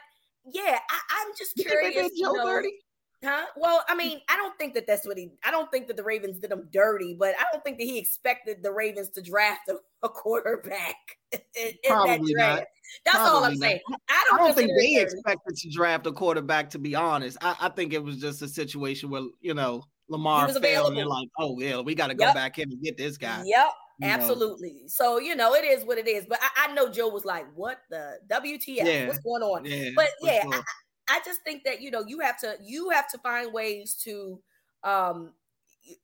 yeah, 0.52 0.78
I, 0.90 1.26
am 1.26 1.32
just 1.36 1.56
curious. 1.56 2.08
Joe 2.08 2.10
you 2.14 2.32
know, 2.32 2.46
dirty? 2.46 2.72
Huh? 3.22 3.44
Well, 3.54 3.84
I 3.86 3.94
mean, 3.94 4.20
I 4.30 4.36
don't 4.36 4.56
think 4.58 4.72
that 4.74 4.86
that's 4.86 5.06
what 5.06 5.18
he. 5.18 5.32
I 5.44 5.50
don't 5.50 5.70
think 5.70 5.88
that 5.88 5.96
the 5.96 6.02
Ravens 6.02 6.38
did 6.38 6.50
him 6.50 6.68
dirty, 6.72 7.14
but 7.18 7.34
I 7.38 7.44
don't 7.52 7.62
think 7.62 7.76
that 7.78 7.84
he 7.84 7.98
expected 7.98 8.62
the 8.62 8.72
Ravens 8.72 9.10
to 9.10 9.22
draft 9.22 9.68
a, 9.68 9.76
a 10.06 10.08
quarterback 10.08 10.96
in, 11.32 11.40
in 11.54 11.74
that 11.90 12.20
draft. 12.22 12.60
Not. 12.60 12.64
That's 13.04 13.16
Probably 13.16 13.30
all 13.30 13.44
I'm 13.44 13.52
not. 13.52 13.60
saying. 13.60 13.80
I 14.08 14.24
don't, 14.30 14.40
I 14.40 14.44
don't 14.44 14.54
think 14.56 14.70
they 14.78 15.00
expected 15.00 15.56
to 15.56 15.70
draft 15.70 16.06
a 16.06 16.12
quarterback. 16.12 16.70
To 16.70 16.78
be 16.78 16.94
honest, 16.94 17.36
I, 17.42 17.56
I, 17.60 17.68
think 17.68 17.92
it 17.92 18.02
was 18.02 18.16
just 18.16 18.40
a 18.42 18.48
situation 18.48 19.10
where 19.10 19.22
you 19.40 19.52
know 19.52 19.84
Lamar 20.08 20.46
failed, 20.46 20.56
available. 20.56 20.88
and 20.88 20.96
they're 20.96 21.06
like, 21.06 21.28
"Oh 21.38 21.60
yeah, 21.60 21.80
we 21.80 21.94
got 21.94 22.06
to 22.06 22.14
go 22.14 22.24
yep. 22.24 22.34
back 22.34 22.58
in 22.58 22.72
and 22.72 22.82
get 22.82 22.96
this 22.96 23.18
guy." 23.18 23.42
Yep. 23.44 23.68
Absolutely. 24.02 24.72
Know. 24.80 24.88
So 24.88 25.18
you 25.18 25.36
know 25.36 25.54
it 25.54 25.64
is 25.64 25.84
what 25.84 25.98
it 25.98 26.08
is. 26.08 26.24
But 26.26 26.38
I, 26.40 26.68
I, 26.68 26.72
know 26.72 26.90
Joe 26.90 27.08
was 27.08 27.26
like, 27.26 27.46
"What 27.54 27.80
the 27.90 28.18
WTF? 28.30 28.66
Yeah. 28.66 29.06
What's 29.06 29.18
going 29.18 29.42
on?" 29.42 29.66
Yeah, 29.66 29.90
but 29.94 30.08
yeah, 30.22 30.42
sure. 30.42 30.54
I, 30.54 30.62
I 31.10 31.20
just 31.24 31.40
think 31.42 31.64
that 31.64 31.80
you 31.82 31.90
know 31.90 32.04
you 32.06 32.20
have 32.20 32.38
to 32.40 32.56
you 32.62 32.90
have 32.90 33.10
to 33.10 33.18
find 33.18 33.52
ways 33.52 33.94
to 34.04 34.40
um 34.84 35.32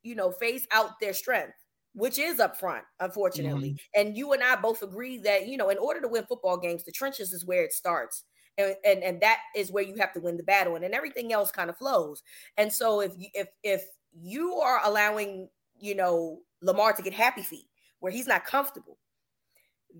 you 0.02 0.14
know 0.14 0.30
phase 0.32 0.66
out 0.72 0.98
their 1.00 1.12
strength 1.14 1.54
which 1.94 2.18
is 2.18 2.40
up 2.40 2.58
front 2.58 2.84
unfortunately. 3.00 3.70
Mm-hmm. 3.70 4.00
and 4.08 4.16
you 4.16 4.32
and 4.32 4.42
i 4.42 4.56
both 4.56 4.82
agree 4.82 5.18
that 5.18 5.46
you 5.48 5.56
know 5.56 5.68
in 5.70 5.78
order 5.78 6.00
to 6.00 6.08
win 6.08 6.24
football 6.26 6.58
games 6.58 6.84
the 6.84 6.92
trenches 6.92 7.32
is 7.32 7.46
where 7.46 7.64
it 7.64 7.72
starts. 7.72 8.24
And, 8.58 8.74
and 8.86 9.04
and 9.04 9.20
that 9.20 9.38
is 9.54 9.70
where 9.70 9.84
you 9.84 9.96
have 9.96 10.14
to 10.14 10.20
win 10.20 10.38
the 10.38 10.42
battle 10.42 10.76
and 10.76 10.82
then 10.84 10.94
everything 10.94 11.30
else 11.30 11.50
kind 11.50 11.68
of 11.68 11.76
flows. 11.76 12.22
And 12.56 12.72
so 12.72 13.00
if 13.00 13.12
you 13.18 13.28
if 13.34 13.48
if 13.62 13.84
you 14.18 14.54
are 14.54 14.80
allowing 14.82 15.50
you 15.78 15.94
know 15.94 16.40
lamar 16.62 16.94
to 16.94 17.02
get 17.02 17.12
happy 17.12 17.42
feet 17.42 17.66
where 18.00 18.10
he's 18.10 18.26
not 18.26 18.46
comfortable 18.46 18.96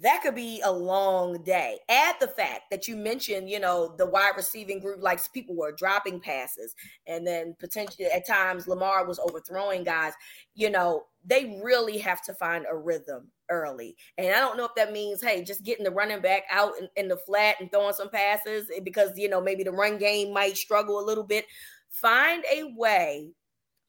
that 0.03 0.23
could 0.23 0.35
be 0.35 0.61
a 0.65 0.73
long 0.73 1.43
day. 1.43 1.79
Add 1.89 2.17
the 2.21 2.29
fact 2.29 2.63
that 2.71 2.87
you 2.87 2.97
mentioned, 2.97 3.49
you 3.49 3.61
know, 3.61 3.95
the 3.97 4.07
wide 4.07 4.33
receiving 4.37 4.81
group, 4.81 5.03
like 5.03 5.21
people 5.33 5.57
were 5.57 5.73
dropping 5.73 6.21
passes, 6.21 6.75
and 7.07 7.27
then 7.27 7.57
potentially 7.59 8.07
at 8.07 8.27
times 8.27 8.69
Lamar 8.69 9.07
was 9.07 9.19
overthrowing 9.19 9.85
guys. 9.85 10.13
You 10.55 10.71
know, 10.71 11.05
they 11.25 11.61
really 11.63 11.99
have 11.99 12.23
to 12.25 12.35
find 12.35 12.67
a 12.71 12.77
rhythm 12.77 13.31
early. 13.51 13.97
And 14.19 14.35
I 14.35 14.41
don't 14.41 14.57
know 14.57 14.65
if 14.65 14.75
that 14.77 14.93
means, 14.93 15.23
hey, 15.23 15.43
just 15.43 15.65
getting 15.65 15.85
the 15.85 15.91
running 15.91 16.21
back 16.21 16.43
out 16.51 16.73
in, 16.79 16.89
in 16.97 17.09
the 17.09 17.17
flat 17.17 17.57
and 17.61 17.71
throwing 17.71 17.95
some 17.95 18.11
passes 18.11 18.69
eh, 18.75 18.81
because, 18.83 19.17
you 19.17 19.29
know, 19.29 19.41
maybe 19.41 19.63
the 19.63 19.73
run 19.73 19.99
game 19.99 20.33
might 20.33 20.57
struggle 20.57 21.01
a 21.01 21.05
little 21.07 21.25
bit. 21.25 21.47
Find 21.91 22.45
a 22.53 22.65
way 22.77 23.31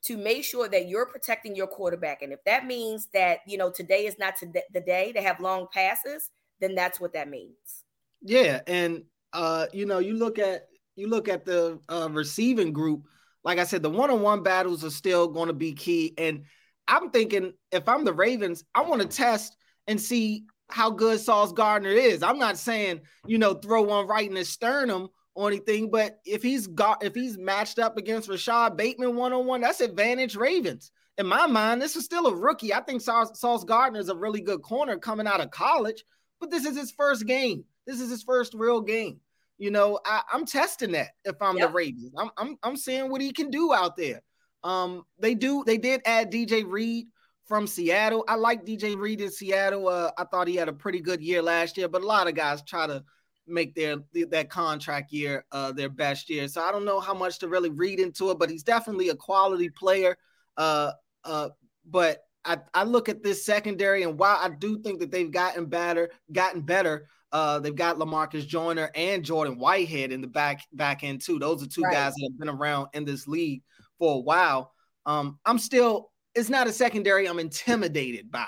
to 0.04 0.16
make 0.16 0.44
sure 0.44 0.68
that 0.68 0.88
you're 0.88 1.06
protecting 1.06 1.56
your 1.56 1.66
quarterback. 1.66 2.22
And 2.22 2.32
if 2.32 2.42
that 2.44 2.66
means 2.66 3.08
that, 3.14 3.40
you 3.46 3.58
know, 3.58 3.70
today 3.70 4.06
is 4.06 4.18
not 4.18 4.36
today, 4.36 4.62
the 4.72 4.80
day 4.80 5.12
to 5.12 5.20
have 5.20 5.40
long 5.40 5.66
passes, 5.72 6.30
then 6.60 6.74
that's 6.74 7.00
what 7.00 7.12
that 7.14 7.28
means. 7.28 7.84
Yeah. 8.22 8.60
And, 8.66 9.04
uh, 9.32 9.66
you 9.72 9.86
know, 9.86 9.98
you 9.98 10.14
look 10.14 10.38
at, 10.38 10.66
you 10.96 11.08
look 11.08 11.28
at 11.28 11.44
the 11.44 11.80
uh, 11.88 12.08
receiving 12.10 12.72
group, 12.72 13.04
like 13.44 13.58
I 13.58 13.64
said, 13.64 13.82
the 13.82 13.90
one-on-one 13.90 14.42
battles 14.42 14.84
are 14.84 14.90
still 14.90 15.28
going 15.28 15.48
to 15.48 15.52
be 15.52 15.72
key. 15.72 16.14
And 16.18 16.44
I'm 16.86 17.10
thinking 17.10 17.52
if 17.70 17.88
I'm 17.88 18.04
the 18.04 18.12
Ravens, 18.12 18.64
I 18.74 18.82
want 18.82 19.02
to 19.02 19.08
test 19.08 19.56
and 19.86 20.00
see 20.00 20.44
how 20.70 20.90
good 20.90 21.18
Sauce 21.20 21.52
Gardner 21.52 21.90
is. 21.90 22.22
I'm 22.22 22.38
not 22.38 22.58
saying, 22.58 23.00
you 23.26 23.38
know, 23.38 23.54
throw 23.54 23.82
one 23.82 24.06
right 24.06 24.28
in 24.28 24.36
his 24.36 24.48
sternum 24.48 25.08
or 25.38 25.46
anything. 25.46 25.88
But 25.88 26.18
if 26.24 26.42
he's 26.42 26.66
got 26.66 27.04
if 27.04 27.14
he's 27.14 27.38
matched 27.38 27.78
up 27.78 27.96
against 27.96 28.28
Rashod 28.28 28.76
Bateman 28.76 29.14
one 29.14 29.32
on 29.32 29.46
one, 29.46 29.60
that's 29.60 29.80
advantage 29.80 30.34
Ravens. 30.34 30.90
In 31.16 31.28
my 31.28 31.46
mind, 31.46 31.80
this 31.80 31.94
is 31.94 32.04
still 32.04 32.26
a 32.26 32.34
rookie. 32.34 32.74
I 32.74 32.80
think 32.80 33.00
Sauce, 33.00 33.38
Sauce 33.38 33.62
Gardner 33.62 34.00
is 34.00 34.08
a 34.08 34.16
really 34.16 34.40
good 34.40 34.62
corner 34.62 34.98
coming 34.98 35.28
out 35.28 35.40
of 35.40 35.52
college, 35.52 36.04
but 36.40 36.50
this 36.50 36.64
is 36.64 36.76
his 36.76 36.90
first 36.90 37.24
game. 37.24 37.64
This 37.86 38.00
is 38.00 38.10
his 38.10 38.24
first 38.24 38.52
real 38.52 38.80
game. 38.80 39.20
You 39.58 39.70
know, 39.70 40.00
I, 40.04 40.22
am 40.34 40.44
testing 40.44 40.92
that 40.92 41.10
if 41.24 41.40
I'm 41.40 41.56
yep. 41.56 41.68
the 41.68 41.74
Ravens. 41.74 42.12
I'm, 42.18 42.30
I'm 42.36 42.56
I'm 42.64 42.76
seeing 42.76 43.08
what 43.08 43.20
he 43.20 43.32
can 43.32 43.48
do 43.50 43.72
out 43.72 43.96
there. 43.96 44.22
Um, 44.64 45.04
they 45.20 45.34
do 45.34 45.62
they 45.64 45.78
did 45.78 46.00
add 46.04 46.32
DJ 46.32 46.64
Reed 46.66 47.06
from 47.46 47.68
Seattle. 47.68 48.24
I 48.26 48.34
like 48.34 48.66
DJ 48.66 48.96
Reed 48.96 49.20
in 49.20 49.30
Seattle. 49.30 49.86
Uh, 49.86 50.10
I 50.18 50.24
thought 50.24 50.48
he 50.48 50.56
had 50.56 50.68
a 50.68 50.72
pretty 50.72 51.00
good 51.00 51.22
year 51.22 51.42
last 51.42 51.76
year, 51.76 51.88
but 51.88 52.02
a 52.02 52.06
lot 52.06 52.26
of 52.26 52.34
guys 52.34 52.60
try 52.62 52.88
to 52.88 53.04
make 53.48 53.74
their 53.74 53.96
that 54.30 54.50
contract 54.50 55.12
year 55.12 55.44
uh, 55.52 55.72
their 55.72 55.88
best 55.88 56.28
year. 56.30 56.48
So 56.48 56.62
I 56.62 56.70
don't 56.72 56.84
know 56.84 57.00
how 57.00 57.14
much 57.14 57.38
to 57.40 57.48
really 57.48 57.70
read 57.70 58.00
into 58.00 58.30
it, 58.30 58.38
but 58.38 58.50
he's 58.50 58.62
definitely 58.62 59.08
a 59.08 59.16
quality 59.16 59.70
player. 59.70 60.16
Uh, 60.56 60.92
uh, 61.24 61.48
but 61.86 62.24
I, 62.44 62.58
I 62.74 62.84
look 62.84 63.08
at 63.08 63.22
this 63.22 63.44
secondary, 63.44 64.02
and 64.02 64.18
while 64.18 64.38
I 64.40 64.48
do 64.48 64.80
think 64.80 65.00
that 65.00 65.10
they've 65.10 65.30
gotten 65.30 65.66
better, 65.66 66.10
gotten 66.32 66.62
better, 66.62 67.08
uh, 67.32 67.58
they've 67.58 67.74
got 67.74 67.98
Lamarcus 67.98 68.46
Joyner 68.46 68.90
and 68.94 69.24
Jordan 69.24 69.58
Whitehead 69.58 70.12
in 70.12 70.20
the 70.20 70.26
back 70.28 70.62
back 70.72 71.04
end 71.04 71.20
too. 71.20 71.38
Those 71.38 71.62
are 71.62 71.68
two 71.68 71.82
right. 71.82 71.92
guys 71.92 72.14
that 72.14 72.30
have 72.30 72.38
been 72.38 72.48
around 72.48 72.88
in 72.94 73.04
this 73.04 73.28
league 73.28 73.62
for 73.98 74.16
a 74.16 74.20
while. 74.20 74.72
Um, 75.04 75.38
I'm 75.44 75.58
still, 75.58 76.10
it's 76.34 76.48
not 76.48 76.66
a 76.66 76.72
secondary 76.72 77.26
I'm 77.26 77.38
intimidated 77.38 78.30
by. 78.30 78.46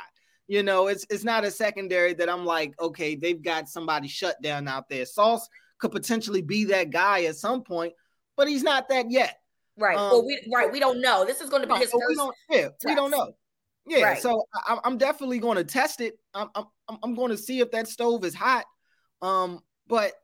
You 0.50 0.64
know, 0.64 0.88
it's 0.88 1.06
it's 1.10 1.22
not 1.22 1.44
a 1.44 1.50
secondary 1.52 2.12
that 2.14 2.28
I'm 2.28 2.44
like, 2.44 2.74
okay, 2.80 3.14
they've 3.14 3.40
got 3.40 3.68
somebody 3.68 4.08
shut 4.08 4.34
down 4.42 4.66
out 4.66 4.88
there. 4.88 5.06
Sauce 5.06 5.48
could 5.78 5.92
potentially 5.92 6.42
be 6.42 6.64
that 6.64 6.90
guy 6.90 7.22
at 7.26 7.36
some 7.36 7.62
point, 7.62 7.92
but 8.36 8.48
he's 8.48 8.64
not 8.64 8.88
that 8.88 9.12
yet. 9.12 9.36
Right. 9.78 9.96
Um, 9.96 10.10
well, 10.10 10.26
we 10.26 10.44
right, 10.52 10.72
we 10.72 10.80
don't 10.80 11.00
know. 11.00 11.24
This 11.24 11.40
is 11.40 11.50
going 11.50 11.62
to 11.62 11.68
be 11.68 11.74
his 11.74 11.92
first. 11.92 12.04
We 12.08 12.16
don't, 12.16 12.34
yeah, 12.50 12.62
test. 12.62 12.84
we 12.84 12.96
don't 12.96 13.12
know. 13.12 13.30
Yeah, 13.86 14.02
right. 14.02 14.20
so 14.20 14.42
I, 14.52 14.80
am 14.82 14.98
definitely 14.98 15.38
going 15.38 15.56
to 15.56 15.62
test 15.62 16.00
it. 16.00 16.14
I'm, 16.34 16.48
I'm 16.56 16.66
I'm 17.00 17.14
going 17.14 17.30
to 17.30 17.38
see 17.38 17.60
if 17.60 17.70
that 17.70 17.86
stove 17.86 18.24
is 18.24 18.34
hot. 18.34 18.64
Um, 19.22 19.60
but 19.86 20.14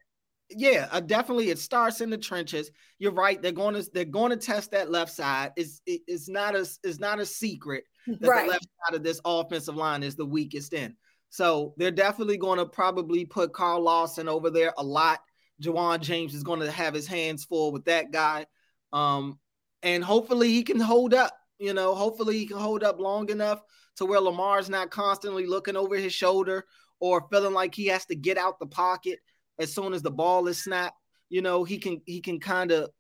yeah, 0.51 0.89
uh, 0.91 0.99
definitely 0.99 1.51
it 1.51 1.61
starts 1.61 2.01
in 2.01 2.11
the 2.11 2.19
trenches. 2.19 2.73
You're 2.99 3.13
right. 3.13 3.41
They're 3.41 3.53
going 3.53 3.77
to 3.77 3.89
they're 3.95 4.05
going 4.05 4.31
to 4.31 4.37
test 4.37 4.73
that 4.73 4.91
left 4.91 5.13
side. 5.13 5.53
It's 5.57 5.81
it, 5.87 6.01
it's 6.09 6.29
not 6.29 6.57
a 6.57 6.69
it's 6.83 6.99
not 6.99 7.21
a 7.21 7.27
secret 7.27 7.85
that 8.07 8.29
right. 8.29 8.47
the 8.47 8.53
left 8.53 8.67
side 8.87 8.95
of 8.95 9.03
this 9.03 9.21
offensive 9.25 9.77
line 9.77 10.03
is 10.03 10.17
the 10.17 10.27
weakest 10.27 10.73
in. 10.73 10.97
So 11.29 11.75
they're 11.77 11.91
definitely 11.91 12.39
going 12.39 12.59
to 12.59 12.67
probably 12.67 13.25
put 13.25 13.53
Carl 13.53 13.83
Lawson 13.83 14.29
over 14.29 14.51
there 14.51 14.73
a 14.79 14.83
lot. 14.83 15.21
Ja'Wuan 15.63 16.01
James 16.01 16.35
is 16.35 16.43
going 16.43 16.61
to 16.61 16.71
have 16.71 16.95
his 16.95 17.07
hands 17.07 17.45
full 17.45 17.73
with 17.73 17.85
that 17.87 18.13
guy. 18.13 18.47
Um, 18.93 19.39
and 19.83 20.05
hopefully 20.05 20.49
he 20.49 20.63
can 20.63 20.81
hold 20.81 21.15
up. 21.15 21.37
You 21.59 21.73
know, 21.75 21.95
hopefully 21.95 22.39
he 22.39 22.47
can 22.47 22.59
hold 22.59 22.85
up 22.85 23.01
long 23.01 23.31
enough 23.31 23.63
to 23.97 24.05
where 24.05 24.21
Lamar's 24.21 24.69
not 24.69 24.91
constantly 24.91 25.47
looking 25.47 25.77
over 25.77 25.97
his 25.97 26.13
shoulder 26.13 26.65
or 27.01 27.27
feeling 27.31 27.55
like 27.55 27.75
he 27.75 27.87
has 27.87 28.05
to 28.07 28.15
get 28.15 28.37
out 28.37 28.59
the 28.59 28.67
pocket 28.67 29.19
as 29.59 29.75
soon 29.75 29.95
as 29.95 30.03
the 30.03 30.11
ball 30.11 30.49
is 30.49 30.63
snapped. 30.63 30.99
You 31.29 31.43
know, 31.43 31.65
he 31.65 31.79
can 31.79 32.03
he 32.05 32.21
can 32.21 32.39
kind 32.39 32.73
of 32.73 32.91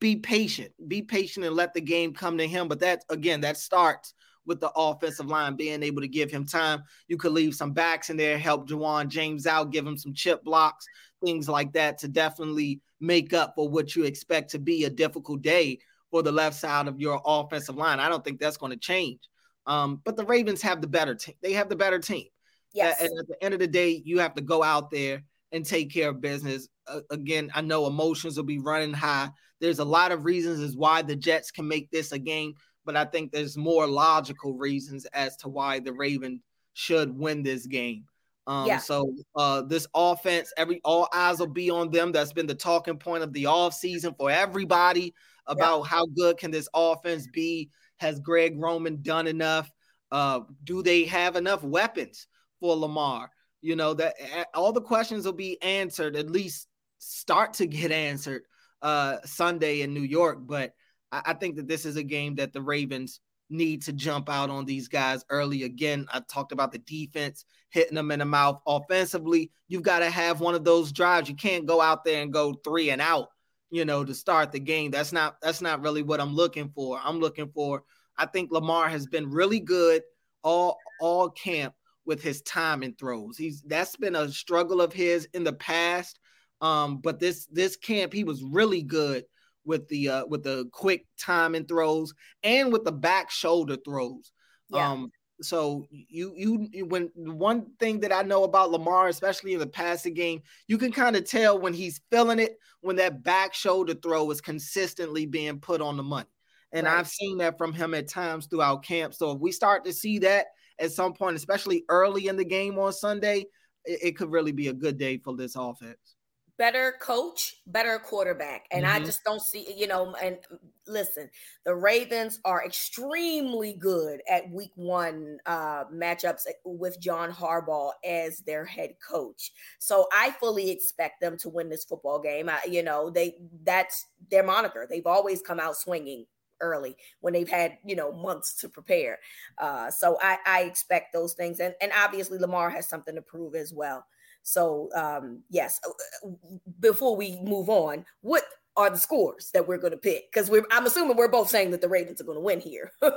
be 0.00 0.16
patient, 0.16 0.72
be 0.86 1.02
patient 1.02 1.44
and 1.44 1.56
let 1.56 1.74
the 1.74 1.80
game 1.80 2.14
come 2.14 2.38
to 2.38 2.46
him. 2.46 2.68
But 2.68 2.80
that 2.80 3.04
again, 3.08 3.40
that 3.42 3.56
starts 3.56 4.13
with 4.46 4.60
the 4.60 4.70
offensive 4.76 5.26
line 5.26 5.56
being 5.56 5.82
able 5.82 6.02
to 6.02 6.08
give 6.08 6.30
him 6.30 6.44
time. 6.46 6.82
You 7.08 7.16
could 7.16 7.32
leave 7.32 7.54
some 7.54 7.72
backs 7.72 8.10
in 8.10 8.16
there, 8.16 8.38
help 8.38 8.68
Ja'Wuan 8.68 9.08
James 9.08 9.46
out, 9.46 9.72
give 9.72 9.86
him 9.86 9.96
some 9.96 10.14
chip 10.14 10.44
blocks, 10.44 10.86
things 11.24 11.48
like 11.48 11.72
that 11.72 11.98
to 11.98 12.08
definitely 12.08 12.80
make 13.00 13.32
up 13.32 13.54
for 13.54 13.68
what 13.68 13.94
you 13.96 14.04
expect 14.04 14.50
to 14.50 14.58
be 14.58 14.84
a 14.84 14.90
difficult 14.90 15.42
day 15.42 15.78
for 16.10 16.22
the 16.22 16.32
left 16.32 16.56
side 16.56 16.88
of 16.88 17.00
your 17.00 17.20
offensive 17.24 17.76
line. 17.76 18.00
I 18.00 18.08
don't 18.08 18.24
think 18.24 18.38
that's 18.38 18.56
going 18.56 18.72
to 18.72 18.78
change. 18.78 19.20
Um, 19.66 20.00
but 20.04 20.16
the 20.16 20.24
Ravens 20.24 20.62
have 20.62 20.80
the 20.80 20.86
better 20.86 21.14
team. 21.14 21.34
They 21.42 21.52
have 21.54 21.68
the 21.68 21.76
better 21.76 21.98
team. 21.98 22.26
Yes. 22.72 23.00
And 23.00 23.10
at 23.18 23.26
the 23.28 23.42
end 23.42 23.54
of 23.54 23.60
the 23.60 23.66
day, 23.66 24.02
you 24.04 24.18
have 24.18 24.34
to 24.34 24.42
go 24.42 24.62
out 24.62 24.90
there 24.90 25.22
and 25.52 25.64
take 25.64 25.92
care 25.92 26.10
of 26.10 26.20
business. 26.20 26.68
Uh, 26.86 27.00
again, 27.10 27.50
I 27.54 27.60
know 27.60 27.86
emotions 27.86 28.36
will 28.36 28.44
be 28.44 28.58
running 28.58 28.92
high. 28.92 29.30
There's 29.60 29.78
a 29.78 29.84
lot 29.84 30.12
of 30.12 30.24
reasons 30.24 30.60
as 30.60 30.76
why 30.76 31.02
the 31.02 31.16
Jets 31.16 31.50
can 31.50 31.66
make 31.66 31.90
this 31.90 32.12
a 32.12 32.18
game 32.18 32.54
but 32.84 32.96
I 32.96 33.04
think 33.04 33.32
there's 33.32 33.56
more 33.56 33.86
logical 33.86 34.54
reasons 34.54 35.06
as 35.06 35.36
to 35.38 35.48
why 35.48 35.80
the 35.80 35.92
Ravens 35.92 36.40
should 36.74 37.16
win 37.16 37.42
this 37.42 37.66
game. 37.66 38.04
Um, 38.46 38.66
yeah. 38.66 38.78
So 38.78 39.14
uh, 39.36 39.62
this 39.62 39.86
offense, 39.94 40.52
every 40.56 40.80
all 40.84 41.08
eyes 41.12 41.38
will 41.38 41.46
be 41.46 41.70
on 41.70 41.90
them. 41.90 42.12
That's 42.12 42.32
been 42.32 42.46
the 42.46 42.54
talking 42.54 42.98
point 42.98 43.22
of 43.22 43.32
the 43.32 43.46
off 43.46 43.74
season 43.74 44.14
for 44.18 44.30
everybody 44.30 45.14
about 45.46 45.80
yeah. 45.80 45.88
how 45.88 46.06
good 46.06 46.36
can 46.36 46.50
this 46.50 46.68
offense 46.74 47.26
be. 47.32 47.70
Has 47.98 48.20
Greg 48.20 48.54
Roman 48.58 49.00
done 49.02 49.26
enough? 49.26 49.70
Uh, 50.10 50.40
do 50.64 50.82
they 50.82 51.04
have 51.04 51.36
enough 51.36 51.62
weapons 51.62 52.26
for 52.60 52.76
Lamar? 52.76 53.30
You 53.62 53.76
know 53.76 53.94
that 53.94 54.14
all 54.52 54.72
the 54.72 54.82
questions 54.82 55.24
will 55.24 55.32
be 55.32 55.60
answered. 55.62 56.16
At 56.16 56.28
least 56.28 56.68
start 56.98 57.54
to 57.54 57.66
get 57.66 57.92
answered 57.92 58.42
uh, 58.82 59.18
Sunday 59.24 59.80
in 59.80 59.94
New 59.94 60.02
York. 60.02 60.38
But 60.42 60.74
I, 61.14 61.22
I 61.30 61.32
think 61.34 61.56
that 61.56 61.68
this 61.68 61.84
is 61.86 61.96
a 61.96 62.02
game 62.02 62.34
that 62.36 62.52
the 62.52 62.62
Ravens 62.62 63.20
need 63.50 63.82
to 63.82 63.92
jump 63.92 64.28
out 64.28 64.50
on 64.50 64.64
these 64.64 64.88
guys 64.88 65.24
early. 65.30 65.62
Again, 65.62 66.06
I 66.12 66.20
talked 66.20 66.52
about 66.52 66.72
the 66.72 66.78
defense 66.78 67.44
hitting 67.70 67.94
them 67.94 68.10
in 68.10 68.18
the 68.18 68.24
mouth. 68.24 68.60
Offensively, 68.66 69.50
you've 69.68 69.82
got 69.82 70.00
to 70.00 70.10
have 70.10 70.40
one 70.40 70.54
of 70.54 70.64
those 70.64 70.92
drives. 70.92 71.28
You 71.28 71.36
can't 71.36 71.66
go 71.66 71.80
out 71.80 72.04
there 72.04 72.22
and 72.22 72.32
go 72.32 72.54
three 72.64 72.90
and 72.90 73.00
out, 73.00 73.28
you 73.70 73.84
know, 73.84 74.04
to 74.04 74.14
start 74.14 74.52
the 74.52 74.60
game. 74.60 74.90
That's 74.90 75.12
not 75.12 75.36
that's 75.40 75.60
not 75.60 75.82
really 75.82 76.02
what 76.02 76.20
I'm 76.20 76.34
looking 76.34 76.70
for. 76.74 77.00
I'm 77.02 77.20
looking 77.20 77.50
for 77.54 77.84
I 78.16 78.26
think 78.26 78.50
Lamar 78.52 78.88
has 78.88 79.06
been 79.06 79.30
really 79.30 79.60
good 79.60 80.02
all 80.42 80.78
all 81.00 81.30
camp 81.30 81.74
with 82.06 82.22
his 82.22 82.42
timing 82.42 82.94
throws. 82.94 83.36
He's 83.36 83.62
that's 83.62 83.96
been 83.96 84.16
a 84.16 84.28
struggle 84.30 84.80
of 84.80 84.92
his 84.92 85.28
in 85.34 85.44
the 85.44 85.52
past. 85.52 86.18
Um, 86.60 86.98
but 86.98 87.18
this 87.18 87.46
this 87.46 87.76
camp 87.76 88.12
he 88.12 88.24
was 88.24 88.42
really 88.42 88.82
good 88.82 89.24
with 89.64 89.88
the 89.88 90.08
uh, 90.08 90.26
with 90.26 90.42
the 90.42 90.68
quick 90.72 91.06
timing 91.18 91.66
throws 91.66 92.14
and 92.42 92.72
with 92.72 92.84
the 92.84 92.92
back 92.92 93.30
shoulder 93.30 93.76
throws. 93.84 94.32
Yeah. 94.70 94.90
Um, 94.90 95.10
so 95.42 95.86
you 95.90 96.32
you 96.36 96.86
when 96.86 97.10
one 97.14 97.66
thing 97.80 98.00
that 98.00 98.12
I 98.12 98.22
know 98.22 98.44
about 98.44 98.70
Lamar, 98.70 99.08
especially 99.08 99.54
in 99.54 99.58
the 99.58 99.66
passing 99.66 100.14
game, 100.14 100.42
you 100.68 100.78
can 100.78 100.92
kind 100.92 101.16
of 101.16 101.28
tell 101.28 101.58
when 101.58 101.74
he's 101.74 102.00
feeling 102.10 102.38
it 102.38 102.56
when 102.80 102.96
that 102.96 103.22
back 103.22 103.54
shoulder 103.54 103.94
throw 103.94 104.30
is 104.30 104.40
consistently 104.40 105.26
being 105.26 105.58
put 105.58 105.80
on 105.80 105.96
the 105.96 106.02
money. 106.02 106.28
And 106.72 106.86
right. 106.86 106.98
I've 106.98 107.08
seen 107.08 107.38
that 107.38 107.58
from 107.58 107.72
him 107.72 107.94
at 107.94 108.08
times 108.08 108.46
throughout 108.46 108.84
camp. 108.84 109.14
So 109.14 109.32
if 109.32 109.40
we 109.40 109.52
start 109.52 109.84
to 109.84 109.92
see 109.92 110.18
that 110.20 110.46
at 110.78 110.92
some 110.92 111.12
point, 111.12 111.36
especially 111.36 111.84
early 111.88 112.26
in 112.28 112.36
the 112.36 112.44
game 112.44 112.78
on 112.78 112.92
Sunday, 112.92 113.46
it, 113.84 114.00
it 114.02 114.16
could 114.16 114.30
really 114.30 114.52
be 114.52 114.68
a 114.68 114.72
good 114.72 114.98
day 114.98 115.18
for 115.18 115.36
this 115.36 115.56
offense 115.56 116.13
better 116.56 116.94
coach, 117.00 117.56
better 117.66 117.98
quarterback. 117.98 118.66
And 118.70 118.84
mm-hmm. 118.84 118.96
I 118.96 119.04
just 119.04 119.24
don't 119.24 119.42
see, 119.42 119.72
you 119.76 119.86
know, 119.86 120.14
and 120.22 120.38
listen, 120.86 121.30
the 121.64 121.74
Ravens 121.74 122.40
are 122.44 122.64
extremely 122.64 123.72
good 123.72 124.20
at 124.30 124.50
week 124.50 124.70
one 124.76 125.38
uh, 125.46 125.84
matchups 125.92 126.42
with 126.64 127.00
John 127.00 127.32
Harbaugh 127.32 127.92
as 128.04 128.38
their 128.40 128.64
head 128.64 128.94
coach. 129.06 129.52
So 129.78 130.06
I 130.12 130.30
fully 130.32 130.70
expect 130.70 131.20
them 131.20 131.36
to 131.38 131.48
win 131.48 131.68
this 131.68 131.84
football 131.84 132.20
game. 132.20 132.48
I, 132.48 132.60
you 132.68 132.82
know, 132.82 133.10
they 133.10 133.36
that's 133.64 134.06
their 134.30 134.44
moniker. 134.44 134.86
They've 134.88 135.06
always 135.06 135.42
come 135.42 135.60
out 135.60 135.76
swinging 135.76 136.26
early 136.60 136.96
when 137.20 137.32
they've 137.32 137.50
had 137.50 137.76
you 137.84 137.96
know 137.96 138.12
months 138.12 138.54
to 138.54 138.68
prepare 138.68 139.18
uh 139.58 139.90
so 139.90 140.16
i 140.22 140.38
i 140.46 140.62
expect 140.62 141.12
those 141.12 141.34
things 141.34 141.58
and 141.58 141.74
and 141.80 141.90
obviously 141.96 142.38
lamar 142.38 142.70
has 142.70 142.88
something 142.88 143.16
to 143.16 143.20
prove 143.20 143.56
as 143.56 143.72
well 143.72 144.06
so 144.44 144.90
um, 144.94 145.42
yes, 145.50 145.80
uh, 145.84 146.28
uh, 146.28 146.30
before 146.78 147.16
we 147.16 147.40
move 147.42 147.68
on, 147.68 148.04
what 148.20 148.44
are 148.76 148.90
the 148.90 148.98
scores 148.98 149.50
that 149.54 149.66
we're 149.66 149.78
going 149.78 149.92
to 149.92 149.96
pick? 149.96 150.30
Because 150.30 150.50
we're 150.50 150.66
I'm 150.70 150.86
assuming 150.86 151.16
we're 151.16 151.28
both 151.28 151.48
saying 151.48 151.70
that 151.72 151.80
the 151.80 151.88
Ravens 151.88 152.20
are 152.20 152.24
going 152.24 152.36
to 152.36 152.42
win 152.42 152.60
here. 152.60 152.92
we, 153.02 153.10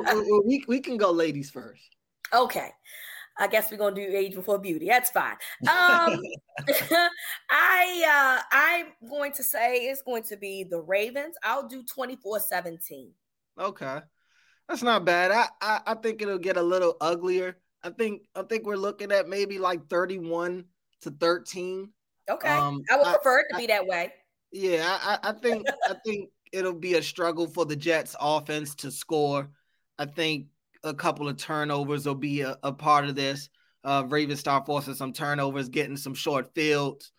we, 0.00 0.42
we, 0.44 0.64
we 0.68 0.80
can 0.80 0.98
go 0.98 1.10
ladies 1.10 1.50
first. 1.50 1.96
Okay. 2.32 2.70
I 3.38 3.46
guess 3.46 3.70
we're 3.70 3.78
gonna 3.78 3.96
do 3.96 4.02
age 4.02 4.34
before 4.34 4.58
beauty. 4.58 4.86
That's 4.86 5.08
fine. 5.08 5.36
Um, 5.62 6.20
I 7.50 8.38
uh, 8.38 8.42
I'm 8.52 9.08
going 9.08 9.32
to 9.32 9.42
say 9.42 9.86
it's 9.86 10.02
going 10.02 10.22
to 10.24 10.36
be 10.36 10.64
the 10.64 10.82
Ravens. 10.82 11.34
I'll 11.42 11.66
do 11.66 11.82
24-17. 11.82 13.08
Okay. 13.58 14.00
That's 14.68 14.82
not 14.82 15.06
bad. 15.06 15.30
I, 15.30 15.46
I, 15.62 15.80
I 15.86 15.94
think 15.94 16.20
it'll 16.20 16.38
get 16.38 16.58
a 16.58 16.62
little 16.62 16.96
uglier. 17.00 17.56
I 17.84 17.90
think 17.90 18.22
I 18.34 18.42
think 18.42 18.64
we're 18.64 18.76
looking 18.76 19.12
at 19.12 19.28
maybe 19.28 19.58
like 19.58 19.88
31 19.88 20.64
to 21.02 21.10
13. 21.10 21.90
Okay. 22.30 22.48
Um, 22.48 22.82
I 22.90 22.96
would 22.96 23.06
prefer 23.06 23.40
it 23.40 23.46
to 23.50 23.56
be 23.58 23.66
that 23.66 23.86
way. 23.86 24.12
Yeah, 24.52 24.98
I, 25.00 25.18
I 25.22 25.32
think 25.32 25.66
I 25.88 25.94
think 26.04 26.30
it'll 26.52 26.74
be 26.74 26.94
a 26.94 27.02
struggle 27.02 27.46
for 27.46 27.64
the 27.64 27.76
Jets 27.76 28.14
offense 28.20 28.74
to 28.76 28.90
score. 28.90 29.50
I 29.98 30.06
think 30.06 30.46
a 30.84 30.94
couple 30.94 31.28
of 31.28 31.36
turnovers 31.36 32.06
will 32.06 32.14
be 32.14 32.42
a, 32.42 32.58
a 32.62 32.72
part 32.72 33.06
of 33.06 33.14
this. 33.14 33.48
Uh, 33.84 34.04
Raven 34.08 34.36
Star 34.36 34.62
forcing 34.64 34.94
some 34.94 35.12
turnovers, 35.12 35.68
getting 35.68 35.96
some 35.96 36.14
short 36.14 36.54
fields. 36.54 37.12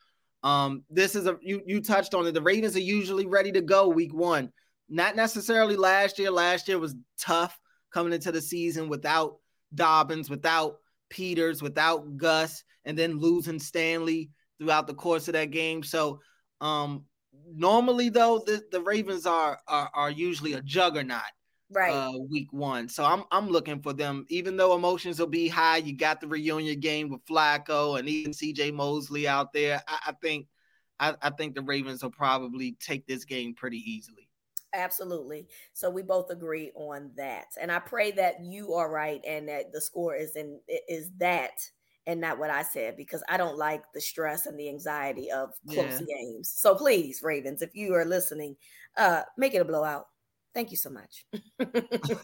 Um, 0.43 0.83
this 0.89 1.15
is 1.15 1.25
a 1.25 1.37
you 1.41 1.61
you 1.65 1.81
touched 1.81 2.13
on 2.13 2.25
it. 2.25 2.33
The 2.33 2.41
Ravens 2.41 2.75
are 2.75 2.81
usually 2.81 3.25
ready 3.25 3.51
to 3.51 3.61
go 3.61 3.87
week 3.87 4.13
one. 4.13 4.51
Not 4.89 5.15
necessarily 5.15 5.75
last 5.75 6.19
year. 6.19 6.31
Last 6.31 6.67
year 6.67 6.77
was 6.79 6.95
tough 7.17 7.57
coming 7.93 8.13
into 8.13 8.31
the 8.31 8.41
season 8.41 8.89
without 8.89 9.37
Dobbins, 9.75 10.29
without 10.29 10.77
Peters, 11.09 11.61
without 11.61 12.17
Gus, 12.17 12.63
and 12.85 12.97
then 12.97 13.19
losing 13.19 13.59
Stanley 13.59 14.29
throughout 14.59 14.87
the 14.87 14.93
course 14.93 15.27
of 15.27 15.33
that 15.33 15.51
game. 15.51 15.83
So 15.83 16.19
um 16.61 17.05
normally 17.51 18.09
though 18.09 18.39
the, 18.45 18.61
the 18.71 18.81
Ravens 18.81 19.25
are, 19.25 19.59
are 19.67 19.89
are 19.93 20.11
usually 20.11 20.53
a 20.53 20.61
juggernaut 20.61 21.21
right 21.69 21.91
uh 21.91 22.11
week 22.29 22.51
one. 22.51 22.87
So 22.87 23.03
I'm 23.03 23.23
I'm 23.31 23.49
looking 23.49 23.81
for 23.81 23.93
them, 23.93 24.25
even 24.29 24.57
though 24.57 24.75
emotions 24.75 25.19
will 25.19 25.27
be 25.27 25.47
high. 25.47 25.77
You 25.77 25.95
got 25.95 26.21
the 26.21 26.27
reunion 26.27 26.79
game 26.79 27.09
with 27.09 27.25
Flacco 27.25 27.99
and 27.99 28.07
even 28.07 28.31
CJ 28.31 28.73
Mosley 28.73 29.27
out 29.27 29.53
there. 29.53 29.81
I, 29.87 29.99
I 30.07 30.11
think 30.21 30.47
I, 30.99 31.15
I 31.21 31.29
think 31.31 31.55
the 31.55 31.61
Ravens 31.61 32.03
will 32.03 32.11
probably 32.11 32.77
take 32.79 33.05
this 33.07 33.25
game 33.25 33.55
pretty 33.55 33.79
easily. 33.79 34.29
Absolutely. 34.73 35.47
So 35.73 35.89
we 35.89 36.01
both 36.01 36.29
agree 36.31 36.71
on 36.75 37.11
that. 37.15 37.47
And 37.61 37.71
I 37.71 37.79
pray 37.79 38.11
that 38.11 38.43
you 38.43 38.73
are 38.73 38.89
right 38.89 39.21
and 39.25 39.47
that 39.47 39.71
the 39.71 39.81
score 39.81 40.15
is 40.15 40.35
in 40.35 40.59
is 40.87 41.11
that 41.17 41.59
and 42.05 42.19
not 42.19 42.37
what 42.39 42.49
I 42.49 42.63
said 42.63 42.97
because 42.97 43.23
I 43.29 43.37
don't 43.37 43.57
like 43.57 43.83
the 43.93 44.01
stress 44.01 44.45
and 44.45 44.59
the 44.59 44.69
anxiety 44.69 45.31
of 45.31 45.51
close 45.67 46.01
yeah. 46.01 46.17
games. 46.17 46.49
So 46.49 46.75
please, 46.75 47.21
Ravens, 47.23 47.61
if 47.61 47.75
you 47.75 47.93
are 47.93 48.05
listening, 48.05 48.55
uh 48.97 49.21
make 49.37 49.53
it 49.53 49.61
a 49.61 49.65
blowout. 49.65 50.07
Thank 50.53 50.71
you 50.71 50.77
so 50.77 50.89
much. 50.89 51.25